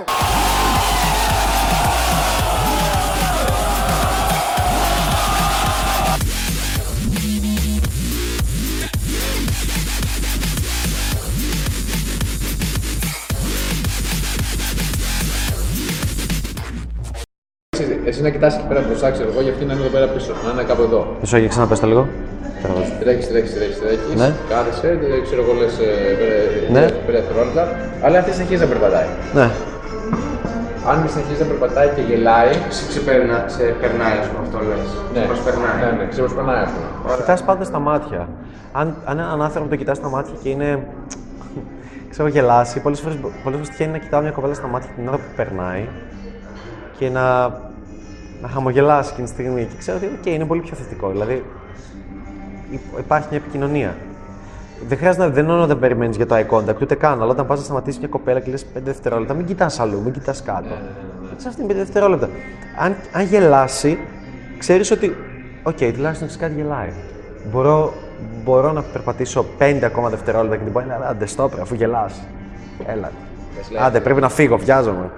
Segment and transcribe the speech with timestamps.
[0.00, 1.12] go.
[17.70, 20.06] Εσύ, εσύ να κοιτάς εκεί πέρα μπροστά, ξέρω εγώ, για αυτή να είναι εδώ πέρα
[20.06, 21.16] πίσω, να είναι κάπου εδώ.
[21.20, 22.08] Μισό, για ξαναπες το λίγο.
[23.00, 24.32] Τρέχεις, τρέχεις, τρέχεις, τρέχεις, Ναι.
[24.48, 25.88] κάθεσαι, ε, ξέρω εγώ λες ε,
[26.72, 26.90] πέρα- Ναι.
[27.06, 29.06] πέντε δευτερόλεπτα, αλλά αυτή συνεχίζει να περπατάει.
[29.34, 29.50] Ναι.
[30.88, 34.96] Αν συνεχίζεις να περπατάει και γελάει, Σε ξεπερνά, σε περνάει, ας πούμε, αυτό λες.
[35.14, 35.76] ναι, Προσπερνάει.
[35.92, 36.80] Ναι, ναι, ξεπερνάει αυτό.
[37.16, 38.28] Κοιτάς πάντα στα μάτια.
[38.72, 40.86] Αν, αν έναν άνθρωπο τον κοιτάς στα μάτια και είναι.
[42.10, 45.16] ξέρω, γελάσει, πολλές φορές, πολλές φορές τυχαίνει να κοιτάω μια κοπέλα στα μάτια την ώρα
[45.16, 45.88] που περνάει
[46.98, 47.42] και να,
[48.42, 49.64] να χαμογελάσει εκείνη τη στιγμή.
[49.70, 51.10] Και ξέρω ότι οκ, είναι πολύ πιο θετικό.
[51.10, 51.44] Δηλαδή
[52.70, 53.94] υ- υπάρχει μια επικοινωνία.
[54.88, 57.22] Δεν χρειάζεται να δεν είναι όταν περιμένεις για το eye contact, ούτε καν.
[57.22, 60.12] Αλλά όταν πας να σταματήσεις μια κοπέλα και λες 5 δευτερόλεπτα, μην κοιτάς αλλού, μην
[60.12, 60.74] κοιτάς κάτω.
[61.36, 62.28] Κοιτά αυτήν 5 δευτερόλεπτα.
[62.78, 63.98] Αν, αν γελάσει,
[64.58, 65.16] ξέρεις ότι.
[65.62, 66.92] Οκ, τουλάχιστον σε κάτι γελάει.
[67.50, 67.92] Μπορώ,
[68.44, 72.20] μπορώ να περπατήσω 5 ακόμα δευτερόλεπτα και την πω: «Έλα, Άντε, στοπ, ρε, αφού γελάς.
[72.86, 73.10] Έλα.
[73.80, 75.10] Άντε, πρέπει να φύγω, βιάζομαι.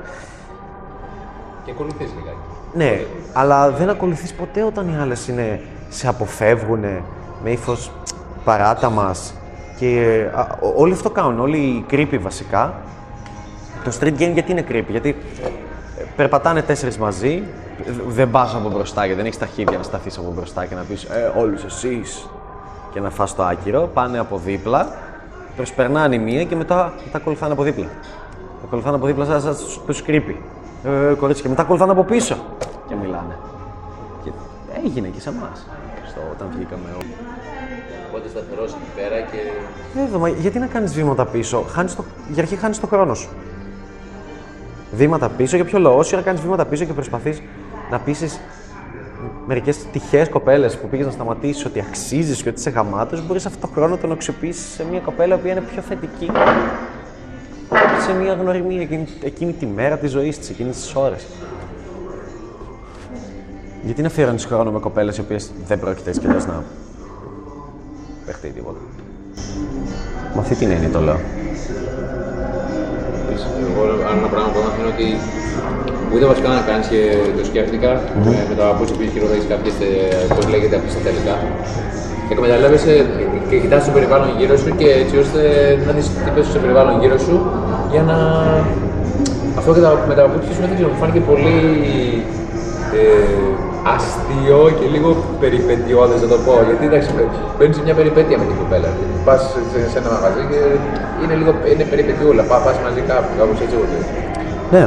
[1.65, 2.37] Και ακολουθείς λιγάκι.
[2.75, 6.81] Ναι, αλλά δεν ακολουθείς ποτέ όταν οι άλλες είναι, σε αποφεύγουν
[7.45, 7.91] με ύφος
[8.45, 9.35] παράτα μας
[9.79, 12.75] και α, ό- όλοι αυτό κάνουν, όλοι οι creepy βασικά.
[13.85, 15.09] Το street game γιατί είναι creepy, γιατί
[15.99, 17.43] ε, περπατάνε τέσσερις μαζί,
[17.87, 20.75] δ- δεν πας από μπροστά γιατί δεν έχεις τα χέρια να σταθείς από μπροστά και
[20.75, 22.29] να πεις «Ε, όλους εσείς»
[22.93, 24.89] και να φας το άκυρο, πάνε από δίπλα,
[25.57, 27.85] προσπερνάνε η μία και μετά τα ακολουθάνε από δίπλα.
[28.61, 30.35] Τα ακολουθάνε από δίπλα σαν, σαν τους creepy.
[30.85, 32.37] Ε, κορίτσια, και μετά ακολουθάνε από πίσω
[32.89, 33.37] και μιλάνε.
[34.25, 34.31] Και
[34.85, 35.67] έγινε και σε εμάς
[36.33, 36.89] όταν βγήκαμε.
[36.95, 37.34] Οπότε
[38.35, 39.39] σταθερός εκεί πέρα και
[39.95, 43.29] Βέβαια, μα γιατί να κάνεις βήματα πίσω, χάνεις το, για αρχή χάνεις το χρόνο σου.
[44.93, 47.43] Βήματα πίσω, για ποιο λόγο, όση ώρα κάνεις βήματα πίσω και προσπαθείς
[47.91, 48.41] να πείσεις
[49.47, 53.67] μερικές τυχαίες κοπέλες που πήγες να σταματήσεις ότι αξίζεις και ότι είσαι γαμάτος, μπορείς αυτό
[53.67, 56.31] το χρόνο να το αξιοποιήσεις σε μια κοπέλα που είναι πιο θετική.
[58.07, 61.27] Σε μια γνωριμία εκείνη, εκείνη τη μέρα της ζωής της, εκείνες τις ώρες.
[63.85, 66.65] Γιατί να αφιερώνει χρόνο με κοπέλες οι οποίες δεν πρόκειται έτσι κι αλλιώς να
[68.27, 68.81] παιχτεί τίποτα.
[70.35, 71.19] Με αυτή την έννοια το λέω.
[73.23, 73.81] Επίσης, εγώ
[74.11, 75.09] άλλο ένα πράγμα που έμαθα είναι ότι
[76.13, 77.01] ούτε βασικά να κάνεις και
[77.39, 77.91] το σκέφτηκα
[78.41, 79.91] ε, με τα παπούτσια που χειρολογείς κάποιες, ε,
[80.35, 81.35] πώς λέγεται από στα τελικά.
[82.33, 82.93] Εκμεταλλεύεσαι
[83.49, 85.41] και κοιτάς το περιβάλλον γύρω σου και έτσι ώστε
[85.87, 87.37] να δεις τι πες στο περιβάλλον γύρω σου
[87.93, 88.17] για να...
[89.59, 91.57] Αυτό και τα, με τα παπούτσια σου δεν ξέρω, μου φάνηκε πολύ
[93.01, 93.54] ε,
[93.93, 95.09] αστείο και λίγο
[95.43, 96.55] περιπετειώδες να το πω.
[96.69, 97.09] Γιατί εντάξει,
[97.57, 98.89] μπαίνεις σε μια περιπέτεια με την κοπέλα.
[99.25, 99.41] Πας
[99.73, 100.59] σε, σε ένα μαγαζί και
[101.23, 102.43] είναι λίγο είναι περιπετειούλα.
[102.51, 104.07] Πα, πας μαζί κάπου, κάπως έτσι εγώ το είδα.
[104.75, 104.85] Ναι.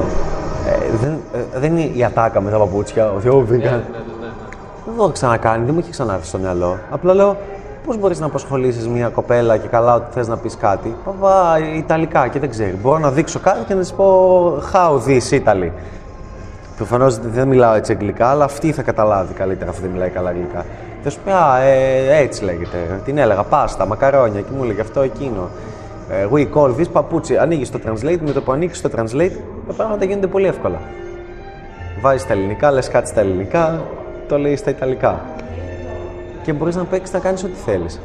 [0.69, 3.11] Ε, δεν, ε, δεν είναι η ατάκα με τα παπούτσια.
[3.17, 3.69] Ότι «Ω, βρήκα».
[4.85, 6.77] Δεν το έχω ξανακάνει, δεν μου έχει ξανάρθει στο μυαλό.
[6.91, 7.37] Απλά λέω,
[7.85, 12.27] πώς μπορείς να απασχολήσεις μια κοπέλα και καλά ότι θες να πεις κάτι; Παπά, Ιταλικά
[12.27, 12.77] και δεν ξέρει.
[12.81, 14.07] Μπορώ να δείξω κάτι και να της πω
[14.73, 15.69] How this Italy.
[16.77, 20.65] Προφανώς δεν μιλάω έτσι αγγλικά, αλλά αυτή θα καταλάβει καλύτερα αφού δεν μιλάει καλά αγγλικά.
[21.03, 23.01] Θα σου πει, Α, ε, έτσι λέγεται.
[23.05, 25.49] Την έλεγα, πάστα, μακαρόνια και μου έλεγε αυτό εκείνο.
[26.09, 27.37] Ε, we call this παπούτσι.
[27.37, 30.79] Ανοίγεις το translate, με το που ανοίξεις το translate, τα πράγματα γίνονται πολύ εύκολα.
[32.01, 33.81] Βάζεις τα ελληνικά, λες κάτι στα ελληνικά,
[34.27, 35.21] το λέει στα ιταλικά.
[36.43, 37.99] Και μπορείς να παίξεις να κάνεις ό,τι θέλεις.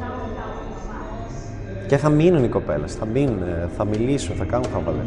[1.87, 5.03] Και θα μείνουν οι κοπέλες, θα μείνουν, ε, θα μιλήσουν, θα κάνουν χαβαλέ.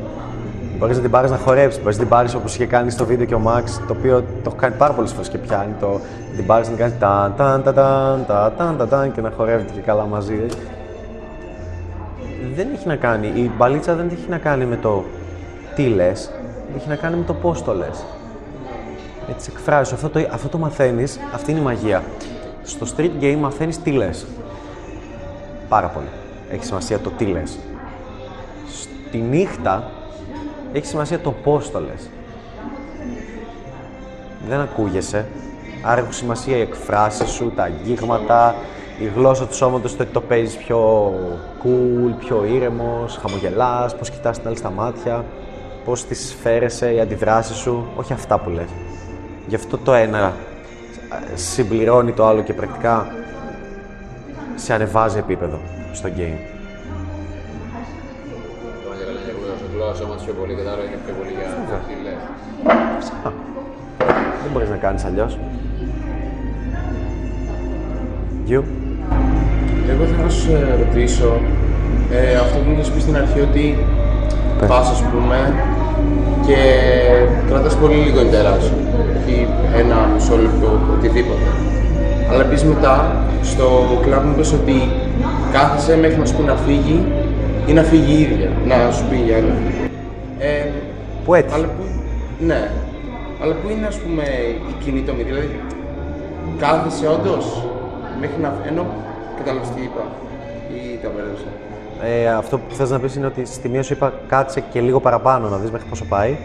[0.79, 3.27] Μπορείς να την πάρεις να χορέψεις, μπορείς να την πάρεις όπως είχε κάνει στο βίντεο
[3.27, 5.75] και ο Μαξ, το οποίο το έχω κάνει πάρα πολλές φορές και πιάνει.
[5.81, 6.01] Το,
[6.37, 7.75] την πάρεις να κάνεις τα ταν ταν
[8.57, 10.47] ταν ταν και να χορεύεται και καλά μαζί.
[12.55, 13.27] Δεν έχει να κάνει.
[13.27, 15.05] Η μπαλίτσα δεν έχει να κάνει με το
[15.75, 16.31] τι λες,
[16.77, 18.05] έχει να κάνει με το πώς το λες.
[19.31, 19.93] Έτσι εκφράζεις.
[19.93, 22.03] Αυτό το, αυτό το μαθαίνεις, αυτή είναι η μαγεία.
[22.63, 24.27] Στο street game μαθαίνεις τι λες.
[25.69, 26.09] Πάρα πολύ.
[26.51, 27.59] Έχει σημασία το τι λες.
[28.69, 29.91] Στη νύχτα
[30.77, 32.11] έχει σημασία το πώς το λες.
[34.49, 35.27] Δεν ακούγεσαι.
[35.83, 38.55] Άρα έχουν σημασία οι εκφράσεις σου, τα αγγίγματα,
[38.99, 41.13] η γλώσσα του σώματος, το ότι το παίζεις πιο
[41.63, 45.25] cool, πιο ήρεμος, χαμογελάς, πώς κοιτάς την άλλη στα μάτια,
[45.85, 48.69] πώς τις φέρεσαι, οι αντιδράσεις σου, όχι αυτά που λες.
[49.47, 50.33] Γι' αυτό το ένα
[51.33, 53.07] ε, συμπληρώνει το άλλο και πρακτικά
[54.55, 55.61] σε ανεβάζει επίπεδο
[55.93, 56.56] στο game.
[59.97, 61.47] Για γλώσσα, γλώσσα σώματος πιο πολύ και το άλλο είναι πιο πολύ για
[61.87, 62.21] τι λες.
[64.43, 65.33] Δεν μπορείς να κάνεις αλλιώς.
[68.51, 68.63] You?
[69.93, 71.31] Εγώ θέλω να σου ε, ρωτήσω
[72.13, 73.65] ε, αυτό που μου είχες πει στην αρχή ότι
[74.59, 74.69] Πες.
[74.69, 75.39] πας ας πούμε
[76.47, 76.59] και
[77.49, 78.75] κρατάς πολύ λίγο εντερά σου.
[79.17, 79.49] Όχι
[79.83, 81.49] ένα μισό λεπτό, οτιδήποτε.
[82.31, 82.95] Αλλά επίση μετά
[83.43, 83.67] στο
[84.03, 84.77] κλαμπ μου είπες ότι
[85.53, 86.99] κάθεσαι μέχρι να σου πει να φύγει
[87.67, 89.55] ή να φύγει η ίδια, να σου πει για ένα.
[90.39, 90.65] Ε,
[91.25, 91.55] Που έτυχε.
[91.55, 91.83] αλλά που,
[92.39, 92.71] ναι.
[93.43, 94.23] Αλλά που είναι ας πούμε
[94.71, 95.61] η κοινή τομή, δηλαδή
[96.59, 97.63] κάθεσαι όντως
[98.21, 98.55] μέχρι να.
[98.69, 98.87] ενώ
[99.39, 100.03] κατάλαβες τι είπα
[100.75, 101.45] ή τα μπέρδεψα.
[102.05, 105.01] Ε, αυτό που θες να πεις είναι ότι στη μία σου είπα κάτσε και λίγο
[105.01, 106.37] παραπάνω να δεις μέχρι πόσο πάει.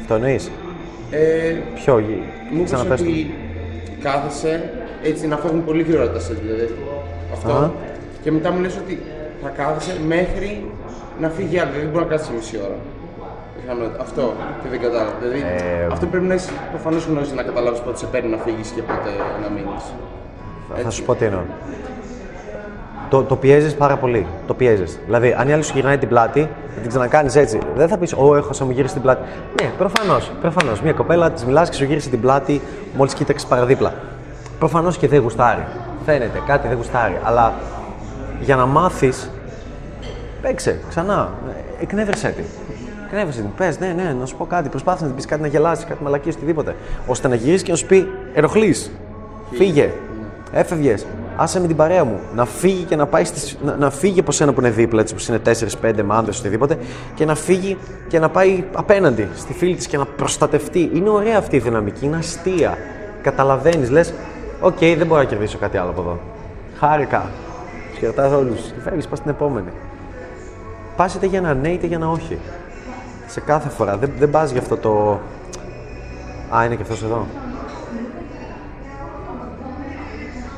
[0.00, 0.50] Αυτό εννοείς;
[1.10, 3.08] Ε, Ποιο, γη- μου είπες ξαναπες το.
[3.08, 3.34] ότι
[4.02, 4.70] κάθεσαι
[5.02, 6.74] έτσι να φεύγουν πολύ γρήγορα τα σετ, δηλαδή.
[7.32, 7.52] Αυτό.
[7.52, 7.72] Αχα.
[8.22, 8.98] Και μετά μου λες ότι
[9.42, 10.64] θα κάθεσαι μέχρι
[11.20, 12.78] να φύγει άλλη, δηλαδή δεν μπορεί να κάτσει μισή ώρα.
[13.60, 14.02] Πιθανότητα.
[14.02, 14.22] Αυτό
[14.62, 15.12] και δεν κατάλαβα.
[15.20, 18.68] Δηλαδή, Ε, αυτό πρέπει να είσαι προφανώς γνώση να καταλάβεις πότε σε παίρνει να φύγεις
[18.70, 19.10] και πότε
[19.42, 19.84] να μείνεις.
[20.84, 21.40] Θα σου πω τι εννοώ.
[23.10, 24.26] Το, το πιέζεις πάρα πολύ.
[24.46, 24.98] Το πιέζεις.
[25.04, 26.40] Δηλαδή, αν η άλλη σου γυρνάει την πλάτη,
[26.74, 27.58] θα την ξανακάνεις έτσι.
[27.76, 29.22] Δεν θα πεις, Ω, έχω σε μου γύρισε την πλάτη.
[29.62, 30.30] Ναι, προφανώς.
[30.40, 30.80] Προφανώς.
[30.80, 32.60] Μια κοπέλα της μιλάς και σου γύρισε την πλάτη
[32.96, 33.92] μόλις κοίταξες παραδίπλα.
[34.58, 35.64] Προφανώς και δεν γουστάρει.
[36.04, 37.18] Φαίνεται, κάτι δεν γουστάρει.
[37.24, 37.52] Αλλά
[38.40, 39.30] για να μάθεις,
[40.42, 41.32] παίξε ξανά.
[41.80, 42.44] Εκνεύρισέ την.
[43.06, 43.50] Εκνεύρισέ την.
[43.56, 44.68] Πες, ναι, ναι, να σου πω κάτι.
[44.68, 46.74] Προσπάθησε να την πεις κάτι, να γελάσεις, κάτι μαλακία, οτιδήποτε.
[47.06, 48.74] ώστε να γυρίσεις και να σου πει, ενοχλεί.
[49.50, 49.90] Φύγε.
[50.52, 51.06] Έφευγες.
[51.36, 52.18] Άσε με την παρέα μου.
[52.34, 55.14] Να φύγει και να πάει στις, να, να φύγει από σένα που είναι δίπλα, έτσι
[55.14, 55.40] που είναι
[55.82, 56.78] 4-5 με άντρες οτιδήποτε,
[57.14, 57.76] και να φύγει
[58.08, 60.90] και να πάει απέναντι στη φίλη της και να προστατευτεί.
[60.94, 62.78] Είναι ωραία αυτή η δυναμική, είναι αστεία.
[63.22, 64.12] Καταλαβαίνεις, λες,
[64.60, 66.18] οκ, δεν μπορώ να κερδίσω κάτι άλλο από εδώ.
[66.78, 67.30] Χάρηκα.
[67.90, 68.60] Τους χαιρετά όλους.
[68.60, 69.68] Και φεύγεις, πας στην επόμενη.
[70.98, 72.38] Πας είτε για ένα ναι είτε για ένα όχι.
[73.26, 73.96] Σε κάθε φορά.
[73.96, 75.20] Δεν, δεν πας για αυτό το.
[76.56, 77.26] Α, είναι και αυτός εδώ.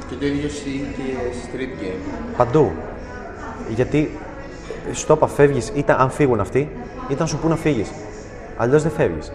[0.08, 1.02] Και το ίδιο ισχύει και
[1.42, 2.34] street game.
[2.36, 2.70] Παντού.
[3.68, 4.18] Γιατί
[4.92, 6.70] στο είπα, φεύγεις, είτε αν φύγουν αυτοί,
[7.08, 7.90] είτε αν σου πούν να φύγεις.
[8.56, 9.32] Αλλιώς δεν φεύγεις.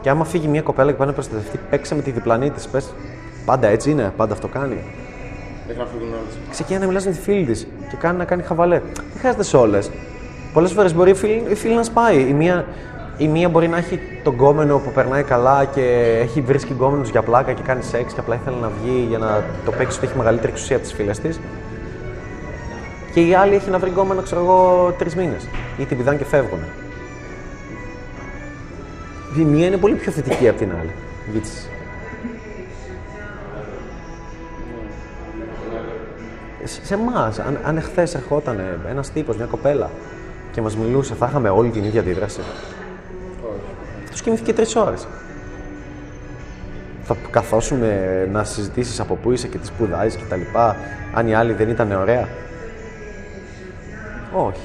[0.00, 2.68] Και άμα φύγει μια κοπέλα και πάει να προστατευτεί, παίξε με τη διπλανή της.
[2.68, 2.94] Πες,
[3.44, 4.84] πάντα έτσι είναι, πάντα αυτό κάνει.
[6.50, 8.78] Ξεκινάει να μιλάς με τη φίλη της και κάνει να κάνει χαβαλέ.
[8.94, 9.90] Δεν χρειάζεται σε όλες;
[10.52, 12.20] Πολλές φορές μπορεί η φίλη, η φίλη να σπάει.
[12.28, 12.64] Η μία,
[13.16, 17.22] η μία μπορεί να έχει τον κόμενο που περνάει καλά και έχει βρίσκει γκόμενους για
[17.22, 20.16] πλάκα και κάνει σεξ και απλά ήθελε να βγει για να το παίξει ότι έχει
[20.16, 21.40] μεγαλύτερη εξουσία από τις φίλες της.
[23.14, 25.48] Και η άλλη έχει να βρει γκόμενο, ξέρω εγώ, τρεις μήνες.
[25.78, 26.58] Ή την πηδάνε και φεύγουν.
[29.38, 30.90] Η μία είναι πολύ πιο θετική από την άλλη.
[31.32, 31.71] Βίτσις.
[36.64, 39.90] Σε σε εμάς, αν, αν εχθές ερχόταν ένας τύπος, μια κοπέλα
[40.52, 42.40] και μας μιλούσε, θα είχαμε όλη την ίδια αντίδραση.
[44.10, 45.06] Αυτό κοιμήθηκε τρεις ώρες.
[47.02, 50.76] Θα καθόσουμε να συζητήσεις από πού είσαι και τι σπουδάζεις και τα λοιπά,
[51.14, 52.28] αν η άλλη δεν ήταν ωραία.
[54.32, 54.60] Όχι.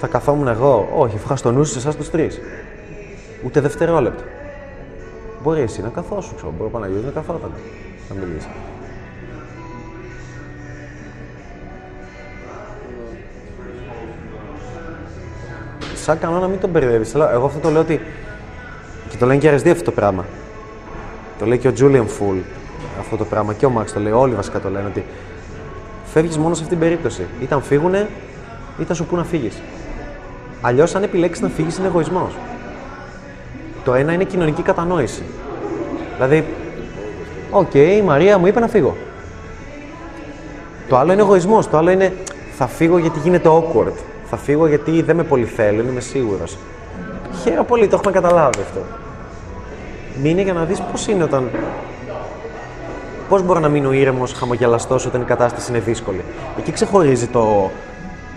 [0.00, 0.88] Θα καθόμουν εγώ.
[0.96, 2.40] Όχι, είχα στο νου σε εσάς τους τρεις.
[3.44, 4.22] Ούτε δευτερόλεπτο.
[5.42, 6.52] Μπορεί εσύ να καθόσου, ξέρω.
[6.56, 7.50] Μπορεί ο Παναγιώτης να καθόταν
[8.08, 8.48] να μιλήσει.
[16.08, 17.14] Σαν κανόνα μην τον μπερδεύεις.
[17.14, 18.00] Εγώ αυτό το λέω ότι.
[19.08, 20.24] και το λένε και οι RSD αυτό το πράγμα.
[21.38, 22.38] Το λέει και ο Julian Full
[23.00, 24.12] αυτό το πράγμα και ο Max το λέει.
[24.12, 25.04] Όλοι βασικά το λένε ότι
[26.04, 27.26] φεύγεις μόνο σε αυτήν την περίπτωση.
[27.42, 28.08] Είτε φύγουνε,
[28.80, 29.62] είτε σου πουν να φύγεις.
[30.60, 32.36] Αλλιώς, αν επιλέξεις να φύγεις, είναι εγωισμός.
[33.84, 35.22] Το ένα είναι κοινωνική κατανόηση.
[36.14, 36.44] Δηλαδή,
[37.50, 38.96] οκ, η Μαρία μου είπε να φύγω.
[40.88, 41.68] Το άλλο είναι εγωισμός.
[41.68, 42.12] Το άλλο είναι
[42.56, 43.92] θα φύγω γιατί γίνεται awkward.
[44.30, 46.58] Θα φύγω γιατί δεν με πολυθέλει, είμαι σίγουρος.
[47.42, 48.80] Χαίρομαι πολύ, το έχουμε καταλάβει αυτό.
[50.22, 51.50] Μείνε για να δεις πώς είναι όταν.
[53.28, 56.24] Πώς μπορώ να μείνω ήρεμος, χαμογελαστός όταν η κατάσταση είναι δύσκολη.
[56.58, 57.70] Εκεί ξεχωρίζει το,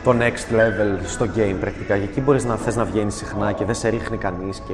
[0.03, 1.97] το next level στο game πρακτικά.
[1.97, 4.73] Και εκεί μπορείς να θες να βγαίνεις συχνά και δεν σε ρίχνει κανείς και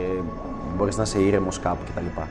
[0.77, 2.21] μπορείς να είσαι ήρεμος κάπου κτλ.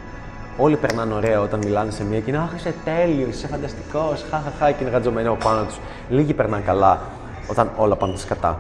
[0.58, 4.70] Όλοι περνάνε ωραία όταν μιλάνε σε μία και είναι Αχ, είσαι τέλειος, είσαι φανταστικός, χαχαχά
[4.70, 5.78] και είναι γατζωμένοι από πάνω τους.
[6.08, 7.00] Λίγοι περνάνε καλά
[7.46, 8.58] όταν όλα πάνε σκατά.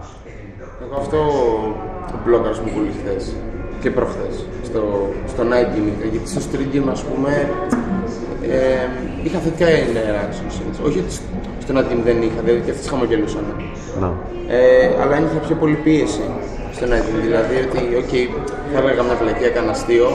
[0.82, 1.16] Εγώ αυτό
[2.10, 3.34] το μπλόκαρες μου πολύ χθες
[3.80, 4.82] και προχθές στο,
[5.28, 7.50] στο Night Gaming, γιατί στο Street Game ας πούμε
[8.42, 8.88] ε,
[9.22, 10.80] είχα θετικά interactions, έτσι.
[10.86, 11.12] όχι ότι
[11.62, 13.44] στο Night Game δεν είχα, δηλαδή και αυτές χαμογελούσαν.
[14.00, 14.12] Να.
[14.48, 16.24] Ε, αλλά ένιωθα πιο πολύ πίεση
[16.76, 18.12] στο Night Game, δηλαδή ότι οκ,
[18.72, 20.08] θα έλεγα μια βλακία, έκανα αστείο,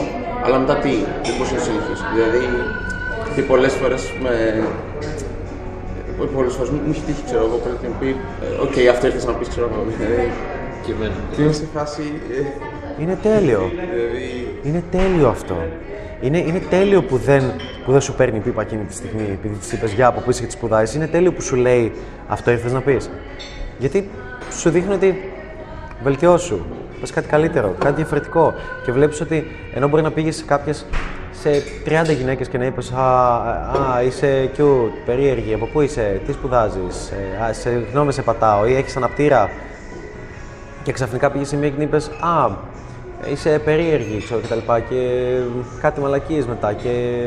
[0.44, 2.04] αλλά μετά τι, δεν μπορούσα να συνεχίσω.
[2.14, 2.42] Δηλαδή,
[3.34, 4.32] και πολλές φορές με,
[6.34, 9.24] πολλές φορές μου μου έχει τύχει, ξέρω εγώ, πρέπει να πει, ε, οκ, αυτό ήρθες
[9.26, 10.30] να πεις, ξέρω εγώ, δηλαδή,
[10.84, 11.14] Και εμένα.
[11.36, 12.02] και είμαι σε φάση,
[12.98, 13.70] ε, Είναι τέλειο.
[13.70, 15.56] δηλαδή, Είναι τέλειο αυτό.
[16.20, 17.42] Είναι, είναι τέλειο που δεν,
[17.84, 20.40] που δεν σου παίρνει πίπα εκείνη τη στιγμή επειδή της είπες για από πού είσαι
[20.40, 20.96] και τη σπουδάζει.
[20.96, 21.92] Είναι τέλειο που σου λέει
[22.28, 23.10] αυτό ήρθες να πεις.
[23.78, 24.08] Γιατί
[24.60, 25.30] σου δείχνει ότι
[26.02, 26.60] βελτιώσου.
[27.00, 28.54] πες κάτι καλύτερο, κάτι διαφορετικό.
[28.84, 30.86] Και βλέπεις ότι ενώ μπορεί να πήγες σε κάποιες
[31.32, 33.36] σε 30 γυναίκες και να είπες «Α,
[33.94, 38.66] α είσαι cute, περίεργη, από πού είσαι, τι σπουδάζεις, ε, α, σε γνώμη σε πατάω»
[38.66, 39.50] ή «Έχεις αναπτήρα»
[40.82, 42.50] και ξαφνικά πήγες σε μία και είπες «Α,
[43.32, 45.30] είσαι περίεργη» ξέρω, και τα λοιπά και
[45.80, 47.22] κάτι μαλακίες μετά και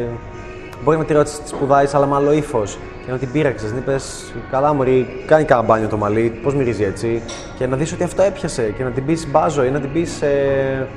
[0.83, 3.77] μπορεί να τη ρώτησες τι σπουδάζεις αλλά με άλλο ύφος και να την πείραξες, να
[3.77, 7.21] είπες «Καλά μωρή, κάνει κάνα μπάνιο το μαλλί, πώς μυρίζει έτσι»
[7.57, 10.21] και να δεις ότι αυτό έπιασε και να την πεις «Μπάζω» ή να την πεις
[10.21, 10.87] ε, ε,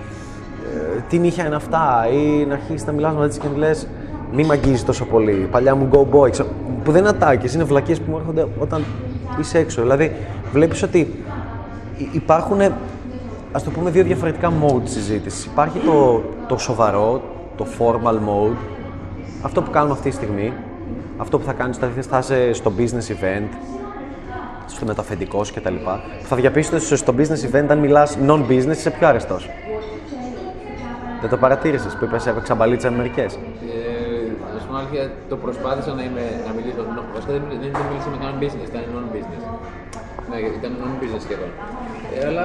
[1.08, 3.86] τι νύχια είναι αυτά ή να αρχίσεις να μιλάς μαζί της και να λες
[4.32, 6.48] μη μ' αγγίζεις τόσο πολύ, παλιά μου go boy, ξέρω,
[6.84, 8.84] που δεν είναι ατάκες, είναι βλακίες που μου έρχονται όταν
[9.40, 9.80] είσαι έξω.
[9.82, 10.12] Δηλαδή
[10.52, 10.98] βλέπεις ότι
[11.96, 12.60] υ- υπάρχουν,
[13.52, 15.44] ας το πούμε, δύο διαφορετικά mode συζήτησης.
[15.44, 17.22] Υπάρχει το, το σοβαρό,
[17.56, 18.56] το formal mode,
[19.42, 20.52] αυτό που κάνουμε αυτή τη στιγμή,
[21.16, 23.48] αυτό που θα κάνεις όταν θα είσαι στο business event,
[24.66, 25.74] στο μεταφεντικός σου κτλ.
[26.22, 29.48] Που θα διαπιστώσετε ότι στο business event, αν μιλάς non-business, είσαι πιο αρεστός.
[31.20, 33.30] Δεν το παρατήρησες που είπες έπαιξα μπαλίτσα με μερικές.
[33.34, 33.38] Ε,
[34.54, 36.80] να σου πω αλήθεια, το προσπάθησα να, είμαι, να μιλήσω.
[36.96, 39.42] νο- Βασικά δεν, δεν, δεν μίλησα με κανέναν business, ήταν non-business.
[40.30, 41.50] Ναι, γιατί ήταν non-business σχεδόν.
[42.14, 42.44] Ε, αλλά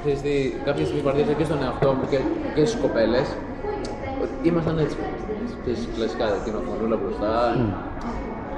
[0.00, 0.32] ξέρεις τι,
[0.68, 2.18] κάποια στιγμή παρατήρησα και στον εαυτό μου και,
[2.54, 3.26] και στις κοπέλες
[4.22, 4.96] ότι ήμασταν έτσι.
[5.62, 7.32] Ξέρεις, κλασικά την οθονούλα μπροστά.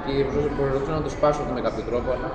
[0.03, 2.29] Και προσπαθούσα να το σπάσω αυτό με κάποιο τρόπο, αλλά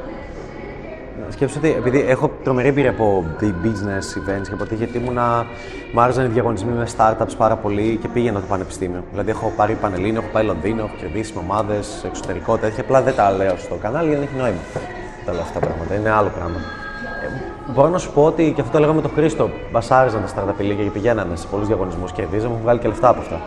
[1.29, 5.47] Σκέψτε ότι επειδή έχω τρομερή εμπειρία από the business events και από τι, γιατί ήμουνα,
[5.93, 9.05] μ' άρεσαν οι διαγωνισμοί με startups πάρα πολύ και πήγαινα το πανεπιστήμιο.
[9.11, 12.83] Δηλαδή, έχω πάρει Πανελλήνιο, έχω πάει Λονδίνο, έχω κερδίσει με ομάδες, εξωτερικό τέτοια.
[12.83, 14.61] Απλά δεν τα λέω στο κανάλι γιατί δεν έχει νόημα.
[15.25, 16.57] Τα λέω αυτά τα πράγματα, είναι άλλο πράγμα.
[17.23, 19.51] Ε, μπορώ να σου πω ότι και αυτό το έλεγα με τον Χρήστο.
[19.73, 23.21] Μπασάριζαν τα startup λίγα και πηγαίνανε σε πολλούς διαγωνισμούς, κερδίζαμε, έχουν βγάλει και λεφτά από
[23.21, 23.41] αυτά.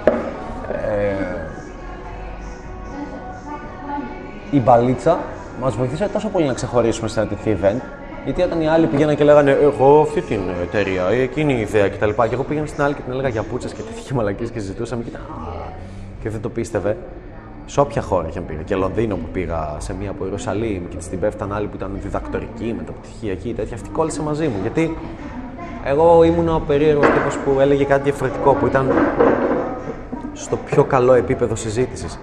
[0.72, 1.15] Ε,
[4.51, 5.19] η μπαλίτσα
[5.62, 7.82] μας βοηθήσε τόσο πολύ να ξεχωρίσουμε σε ένα τέτοιο event.
[8.24, 11.90] Γιατί όταν οι άλλοι πήγαιναν και λέγανε Εγώ αυτή την εταιρεία ή εκείνη η ιδέα
[11.90, 12.10] κτλ.
[12.10, 15.04] Και εγώ πήγαινα στην άλλη και την έλεγα για πούτσες και τέτοια μαλακίες και συζητούσαμε.
[15.04, 15.74] Και, ήταν, «Α»,
[16.22, 16.98] και δεν το πίστευε.
[17.66, 18.62] Σε όποια χώρα και αν πήγα.
[18.62, 22.76] Και Λονδίνο που πήγα σε μία από Ιερουσαλήμ και στην πέφταν άλλη που ήταν διδακτορική,
[22.78, 23.76] μεταπτυχιακή τέτοια.
[23.76, 24.58] Αυτή κόλλησε μαζί μου.
[24.62, 24.98] Γιατί
[25.86, 28.92] εγώ ήμουν ο περίεργος τύπος που έλεγε κάτι διαφορετικό, που ήταν
[30.34, 32.20] στο πιο καλό επίπεδο συζήτησης.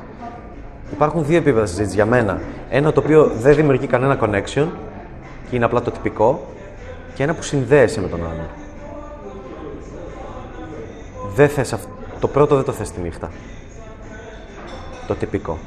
[0.93, 2.41] Υπάρχουν δύο επίπεδα συζήτηση για μένα.
[2.71, 4.67] Ένα το οποίο δεν δημιουργεί κανένα connection
[5.51, 6.47] και είναι απλά το τυπικό,
[7.15, 8.47] και ένα που συνδέεσαι με τον άλλον.
[11.35, 11.81] Δεν θες αυ...
[12.21, 13.31] Το πρώτο δεν το θες τη νύχτα.
[15.07, 15.59] Το τυπικό.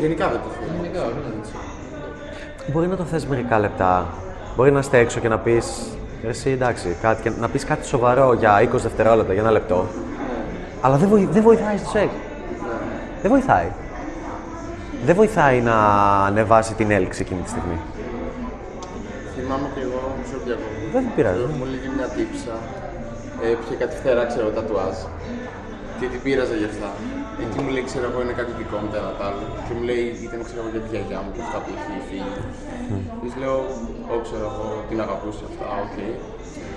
[0.00, 0.72] Γενικά δεν το θέλω.
[0.82, 1.52] γενικά όχι να δεις.
[2.72, 4.06] Μπορεί να το θες μερικά λεπτά.
[4.56, 5.88] Μπορεί να είστε έξω και να πεις
[6.28, 9.86] εσύ εντάξει, κάτι, και να πεις κάτι σοβαρό για 20 δευτερόλεπτα, για ένα λεπτό.
[10.80, 12.12] Αλλά δεν, βοη- δεν βοηθάει στο σεξ.
[13.22, 13.68] Δεν βοηθάει.
[15.06, 15.76] Δεν βοηθάει να
[16.28, 17.78] ανεβάσει την έλξη εκείνη τη στιγμή.
[19.36, 20.84] Θυμάμαι και εγώ μισό διακόπτω.
[20.94, 21.44] Δεν πειράζει.
[21.58, 22.54] Μου λέγει μια τύπισσα,
[23.44, 24.96] ε, είχε κάτι φτερά, ξέρω, τατουάζ.
[25.98, 26.90] Και την πείραζα γι' αυτά.
[27.44, 29.44] Εκεί μου λέει, ξέρω εγώ, είναι κάτι δικό μου, το ένα τ' άλλο.
[29.66, 32.34] Και μου λέει, ήταν, ξέρω εγώ, για τη γιαγιά μου και αυτά που έχει φύγει.
[33.22, 33.56] Της λέω,
[34.14, 35.96] Ω, ξέρω εγώ, την αγαπούσες αυτά, οκ.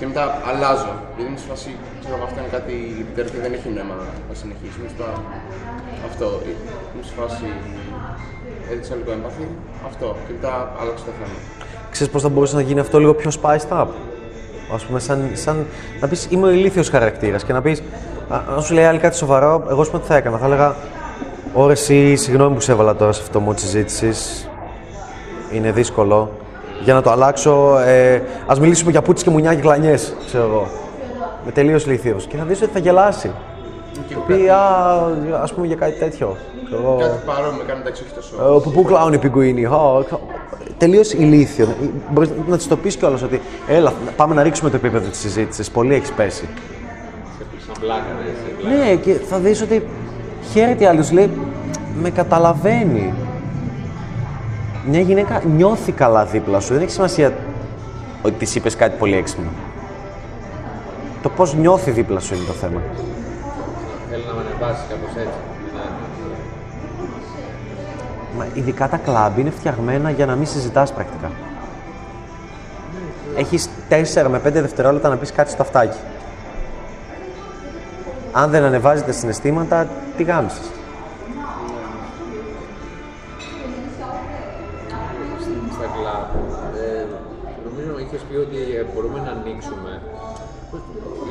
[0.02, 0.94] Και μετά αλλάζω.
[1.16, 1.70] Γιατί είμαι σε φάση,
[2.02, 4.86] ξέρω εγώ, αυτό είναι κάτι λυπητερό και δεν έχει νόημα να, να συνεχίσουμε.
[4.96, 5.06] Στο,
[6.10, 6.52] αυτό, ε,
[6.92, 7.48] είμαι σε φάση,
[8.72, 9.46] έδειξα λίγο έμπαθη,
[9.90, 10.08] αυτό.
[10.26, 11.38] Και μετά άλλαξε το θέμα.
[11.94, 13.90] Ξέρεις πώς θα μπορούσε να γίνει αυτό λίγο πιο spiced up;
[14.76, 15.66] Ας πούμε, σαν, σαν
[16.02, 17.82] να πεις είμαι ο ηλίθιος χαρακτήρας και να πεις
[18.30, 20.38] α, αν σου λέει άλλη κάτι σοβαρό, εγώ σου πω τι θα έκανα.
[20.38, 20.76] Θα έλεγα
[21.54, 24.50] Ωρε εσύ, συγγνώμη που σε έβαλα τώρα σε αυτό το mood συζήτησης.
[25.52, 26.32] Είναι δύσκολο.
[26.84, 30.68] Για να το αλλάξω, ε, ας μιλήσουμε για πούτσες και μουνιά και κλανιές, ξέρω εγώ.
[31.46, 32.26] Με τελείως ηλίθιος.
[32.26, 33.32] Και θα δεις ότι θα γελάσει.
[34.08, 36.38] Και Θα πει, α, ας πούμε για κάτι τέτοιο.
[36.66, 36.98] Ξέρω εγώ.
[37.00, 38.56] Κάτι παρόμοιο, κάνει εντάξει, όχι τόσο.
[38.56, 39.68] Ε, που πού κλάουν οι πιγκουίνοι.
[40.78, 41.68] Τελείω ηλίθιο.
[42.12, 45.72] Μπορείς να της το πεις κιόλας ότι έλα, πάμε να ρίξουμε το επίπεδο της συζήτησης.
[45.72, 46.50] Πολύ έχεις πέσει.
[47.66, 48.76] Σαν πλάκα, ναι, σε πλάκα.
[48.76, 49.88] Ναι, και θα δεις ότι
[50.52, 51.32] χαίρεται η άλλη, σου λέει
[52.02, 53.14] με καταλαβαίνει.
[54.86, 56.74] Μια γυναίκα νιώθει καλά δίπλα σου.
[56.74, 57.34] Δεν έχει σημασία
[58.22, 59.50] ότι της είπες κάτι πολύ έξυπνο.
[61.22, 62.82] Το πώς νιώθει δίπλα σου είναι το θέμα.
[64.10, 65.38] Θέλει να με ανεβάσει κάπως έτσι.
[65.76, 65.82] Ναι.
[68.38, 71.32] Μα ειδικά τα κλαμπ είναι φτιαγμένα για να μην συζητάς πρακτικά.
[73.36, 75.98] Έχεις 4 με 5 δευτερόλεπτα να πεις κάτι στο αυτάκι.
[78.32, 80.72] Αν δεν ανεβάζει τα συναισθήματα, τι γάμισες.
[87.72, 89.92] Νομίζω είχες πει ότι ε, μπορούμε να ανοίξουμε.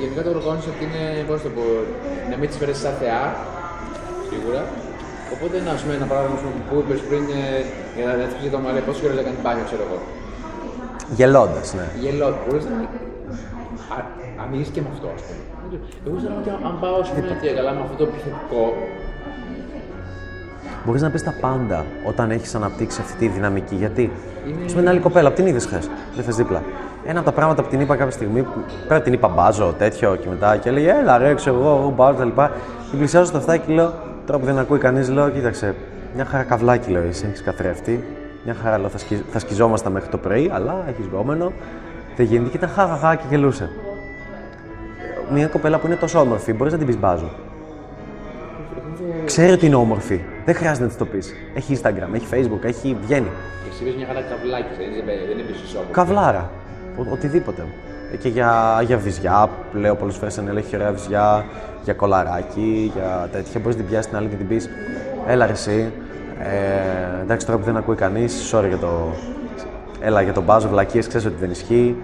[0.01, 1.65] Γενικά το concept είναι, πώς το πω,
[2.31, 3.23] να μην τις φέρεις σαν θεά,
[4.31, 4.63] σίγουρα.
[5.35, 7.43] Οπότε να πούμε ένα πράγμα ας πούμε, που είπες πριν ε,
[7.97, 9.99] για να έφτιαξε το μαλλί, πόσο καιρό έκανε μπάνιο, ξέρω εγώ.
[11.19, 11.87] Γελώντας, ναι.
[12.03, 12.77] Γελό, μπορείς να,
[13.97, 14.11] Α-
[14.45, 15.43] ανοίγεις και με αυτό, ας πούμε.
[16.07, 18.63] Εγώ ξέρω ότι αν πάω ας πούμε, έτσι, καλά με αυτό το επιθετικό,
[20.91, 23.75] Μπορεί να πει τα πάντα όταν έχει αναπτύξει αυτή τη δυναμική.
[23.75, 24.11] Γιατί,
[24.45, 25.81] α πούμε, είναι άλλη κοπέλα, από την είδε χθε.
[26.15, 26.63] Δεν θε δίπλα.
[27.05, 28.47] Ένα από τα πράγματα που την είπα κάποια στιγμή,
[28.89, 32.19] πέρα την είπα μπάζω, τέτοιο και μετά και έλεγε Έλα, ρε, ξέρω εγώ, εγώ μπάζω
[32.19, 32.51] τα λοιπά.
[32.91, 33.93] Την πλησιάζω στο αυτάκι και λέω,
[34.27, 35.75] τώρα που δεν ακούει κανεί, λέω, κοίταξε,
[36.15, 38.05] μια χαρά καβλάκι λέω, εσύ έχει καθρέφτη.
[38.45, 39.25] Μια χαρά λέω, θα, σκι...
[39.31, 41.53] θα σκιζόμασταν μέχρι το πρωί, αλλά έχει γκόμενο.
[42.17, 43.71] Δεν γίνεται και ήταν χαχαχά και γελούσε.
[45.33, 47.31] Μια κοπέλα που είναι τόσο όμορφη, μπορεί να την πει μπάζω.
[49.25, 50.21] Ξέρει ότι είναι όμορφη.
[50.45, 51.35] Δεν χρειάζεται να τη το πεις.
[51.55, 53.29] Έχει Instagram, έχει Facebook, έχει βγαίνει.
[53.71, 56.51] εσύ είπες μια χαρά καβλάκι, δεν είναι- δεν είναι πίσω Καβλάρα.
[56.99, 57.63] Ο, οτιδήποτε.
[58.13, 61.45] Ε, Και για, για βυζιά, λέω πολλές φορές αν έχει ωραία βυζιά,
[61.85, 63.61] για κολαράκι, για τέτοια.
[63.61, 64.69] Μπορείς να την πιάσεις την άλλη και την πεις:
[65.27, 65.93] Έλα, ρε, εσύ.
[66.39, 68.89] Ε, εντάξει, τώρα που δεν ακούει κανείς, sorry για το.
[70.01, 71.97] Έλα για τον μπάζο, βλακίες, ξέρεις ότι δεν ισχύει.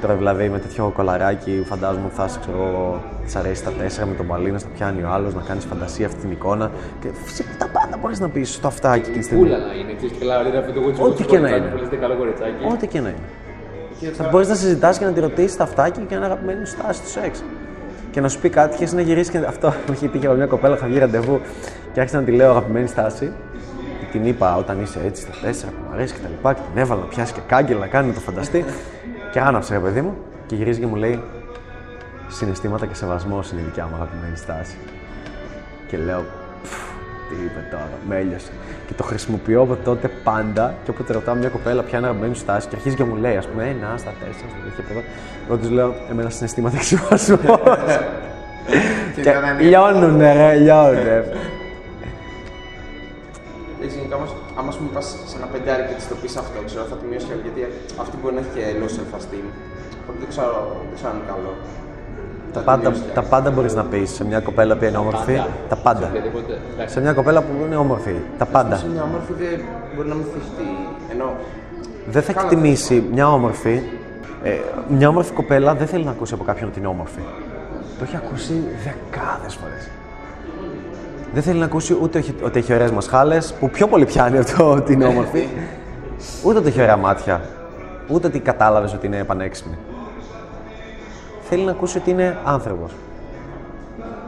[0.00, 4.06] Τώρα δηλαδή με τέτοιο κολαράκι, φαντάζομαι ότι θα είσαι, ξέρω εγώ, της αρέσει τα τέσσερα
[4.06, 6.70] με τον μαλλί, να στο πιάνει ο άλλος, να κάνεις φαντασία αυτή την εικόνα.
[7.00, 9.42] Και φυσικά τα πάντα μπορείς να πεις στο αυτάκι εκείνη τη στιγμή.
[9.42, 11.66] Πούλα να είναι, ξέρεις, και καλά, αυτό το γουτσι Ό,τι και να είναι.
[11.66, 12.64] Που λες, «Δεν καλό κοριτσάκι.
[12.72, 14.12] Ό,τι και να είναι.
[14.12, 17.00] Θα μπορείς να συζητάς και να τη ρωτήσεις τα αυτάκι και να αγαπημένη σου στάση
[17.02, 17.42] του σεξ.
[18.10, 19.68] Και να σου πει κάτι και εσύ να γυρίσεις και αυτό.
[19.86, 21.40] Μου είχε τύχει από μια κοπέλα, είχα βγει ραντεβού
[21.92, 23.32] και άρχισα να τη λέω αγαπημένη στάση.
[24.00, 26.52] Και την είπα όταν είσαι έτσι στα τέσσερα που μου αρέσει και τα λοιπά.
[26.54, 28.64] Και την έβαλα να πιάσει και κάγκελ να κάνει να το φανταστεί.
[29.32, 30.16] Και άναψε, ρε παιδί μου.
[30.46, 31.22] Και γυρίζει και μου λέει
[32.28, 34.76] Συναισθήματα και σεβασμό είναι η δικιά μου αγαπημένη στάση.
[35.88, 36.24] Και λέω,
[36.62, 36.72] «Πφ,
[37.28, 38.50] τι είπε τώρα, με έλειωσε.
[38.86, 42.34] Και το χρησιμοποιώ από τότε πάντα και όποτε ρωτάω μια κοπέλα ποια είναι η αγαπημένη
[42.34, 44.92] σου στάση και αρχίζει και μου λέει, ας πούμε, ένα στα τέσσερα, στο τέτοιο από
[44.92, 45.02] εδώ.
[45.46, 47.38] Εγώ της λέω, εμένα συναισθήματα και σεβασμός.
[49.14, 51.24] Και και κανένα- λιώνουνε, ρε, λιώνουνε.
[53.82, 54.16] Έτσι, γενικά
[54.62, 57.04] όμως, άμα σου πας σε ένα πεντάρι και της το πεις αυτό, ξέρω, θα τη
[57.10, 57.60] μειώσει και γιατί
[58.02, 59.46] αυτή μπορεί να έχει και low self-esteem.
[60.00, 60.56] Οπότε δεν ξέρω,
[60.88, 61.52] δεν ξέρω αν είναι καλό.
[62.54, 64.84] Τα Θα τη πάντα, μειώσει και τα πάντα μπορείς να πεις σε μια κοπέλα που
[64.84, 65.36] είναι όμορφη.
[65.72, 66.06] Τα πάντα.
[66.12, 66.52] Οποιαδήποτε.
[66.72, 66.92] Εντάξει.
[66.94, 68.14] Σε μια κοπέλα που είναι όμορφη.
[68.40, 68.74] Τα πάντα.
[68.76, 69.54] Σε μια όμορφη δεν
[69.94, 70.70] μπορεί να μην θυχτεί.
[71.12, 71.28] Ενώ
[72.14, 72.46] Δεν θα Καλά.
[72.46, 73.76] εκτιμήσει μια όμορφη.
[74.42, 74.52] Ε,
[74.88, 77.22] μια όμορφη κοπέλα δεν θέλει να ακούσει από κάποιον ότι είναι όμορφη.
[77.98, 79.88] Το έχει ακούσει δεκάδες φορές.
[81.32, 84.70] Δεν θέλει να ακούσει ούτε έχει- ότι έχει ωραίες μασχάλες, που πιο πολύ πιάνει αυτό
[84.76, 85.48] ότι είναι όμορφη,
[86.44, 87.40] ούτε ότι έχει ωραία μάτια,
[88.08, 89.78] ούτε ότι κατάλαβες ότι είναι πανέξυπνη.
[91.42, 92.92] Θέλει να ακούσει ότι είναι άνθρωπος.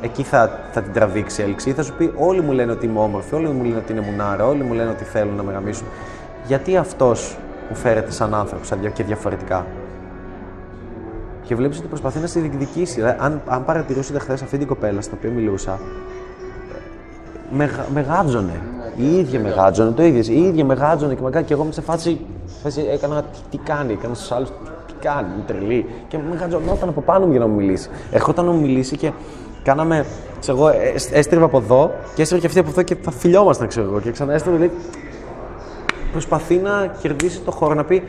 [0.01, 1.73] Εκεί θα, θα την τραβήξει η έλξη.
[1.73, 4.47] Θα σου πει: Όλοι μου λένε ότι είμαι όμορφη, όλοι μου λένε ότι είναι μουνάρα,
[4.47, 5.87] όλοι μου λένε ότι θέλουν να με γαμίσουν.
[6.47, 7.37] Γιατί αυτός
[7.69, 9.67] μου φέρεται σαν άνθρωπος σαν δια- και διαφορετικά.
[11.45, 12.95] Και βλέπεις ότι προσπαθεί να σε διεκδικήσει.
[12.95, 15.79] Δηλαδή, αν, αν παρατηρούσατε χθες αυτή την κοπέλα στην οποία μιλούσα,
[17.53, 18.61] με, γα- με γάτζωνε.
[18.97, 20.35] Η ίδια με γάτζωνε, το ίδιο.
[20.35, 22.21] Η ίδια με γάτζωνε και με κάνει και εγώ είμαι σε φάση.
[22.63, 24.49] φάση έκανα τι, τι κάνει, έκανα στους άλλους
[24.87, 25.87] τι κάνει, είναι τρελή.
[26.09, 27.89] Και με γάτζωνόταν από πάνω μου για να μου μιλήσει.
[28.11, 29.11] Ερχόταν να μου μιλήσει και
[29.63, 30.07] κάναμε.
[30.41, 33.69] Ξέρω εγώ, ε, έστριβα από εδώ και έστριβε και αυτή από εδώ και θα φιλιόμασταν,
[33.69, 34.01] ξέρω εγώ.
[34.01, 34.71] Και ξανά έστριβε, λέει,
[36.13, 38.03] προσπαθεί να κερδίσει το χώρο, να πει.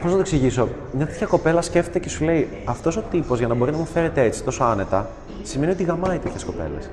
[0.00, 3.48] Πώς να το εξηγήσω, μια τέτοια κοπέλα σκέφτεται και σου λέει: Αυτός ο τύπος για
[3.48, 5.08] να μπορεί να μου φέρεται έτσι τόσο άνετα,
[5.42, 6.90] σημαίνει ότι γαμάει τέτοιες κοπέλες.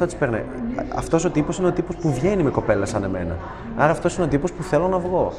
[0.00, 0.42] Αυτό τη παίρνει.
[0.94, 3.36] Αυτός ο τύπος είναι ο τύπος που βγαίνει με κοπέλα σαν εμένα.
[3.76, 5.32] Άρα αυτός είναι ο τύπος που θέλω να βγω.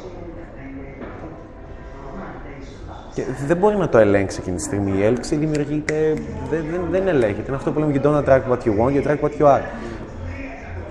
[3.14, 4.98] Και δεν μπορεί να το ελέγξει εκείνη τη στιγμή.
[4.98, 6.14] Η έλξη δημιουργείται.
[6.50, 7.44] Δεν, δεν, δεν ελέγχεται.
[7.48, 9.62] Είναι αυτό που λέμε: You don't attract what you want, you attract what you are.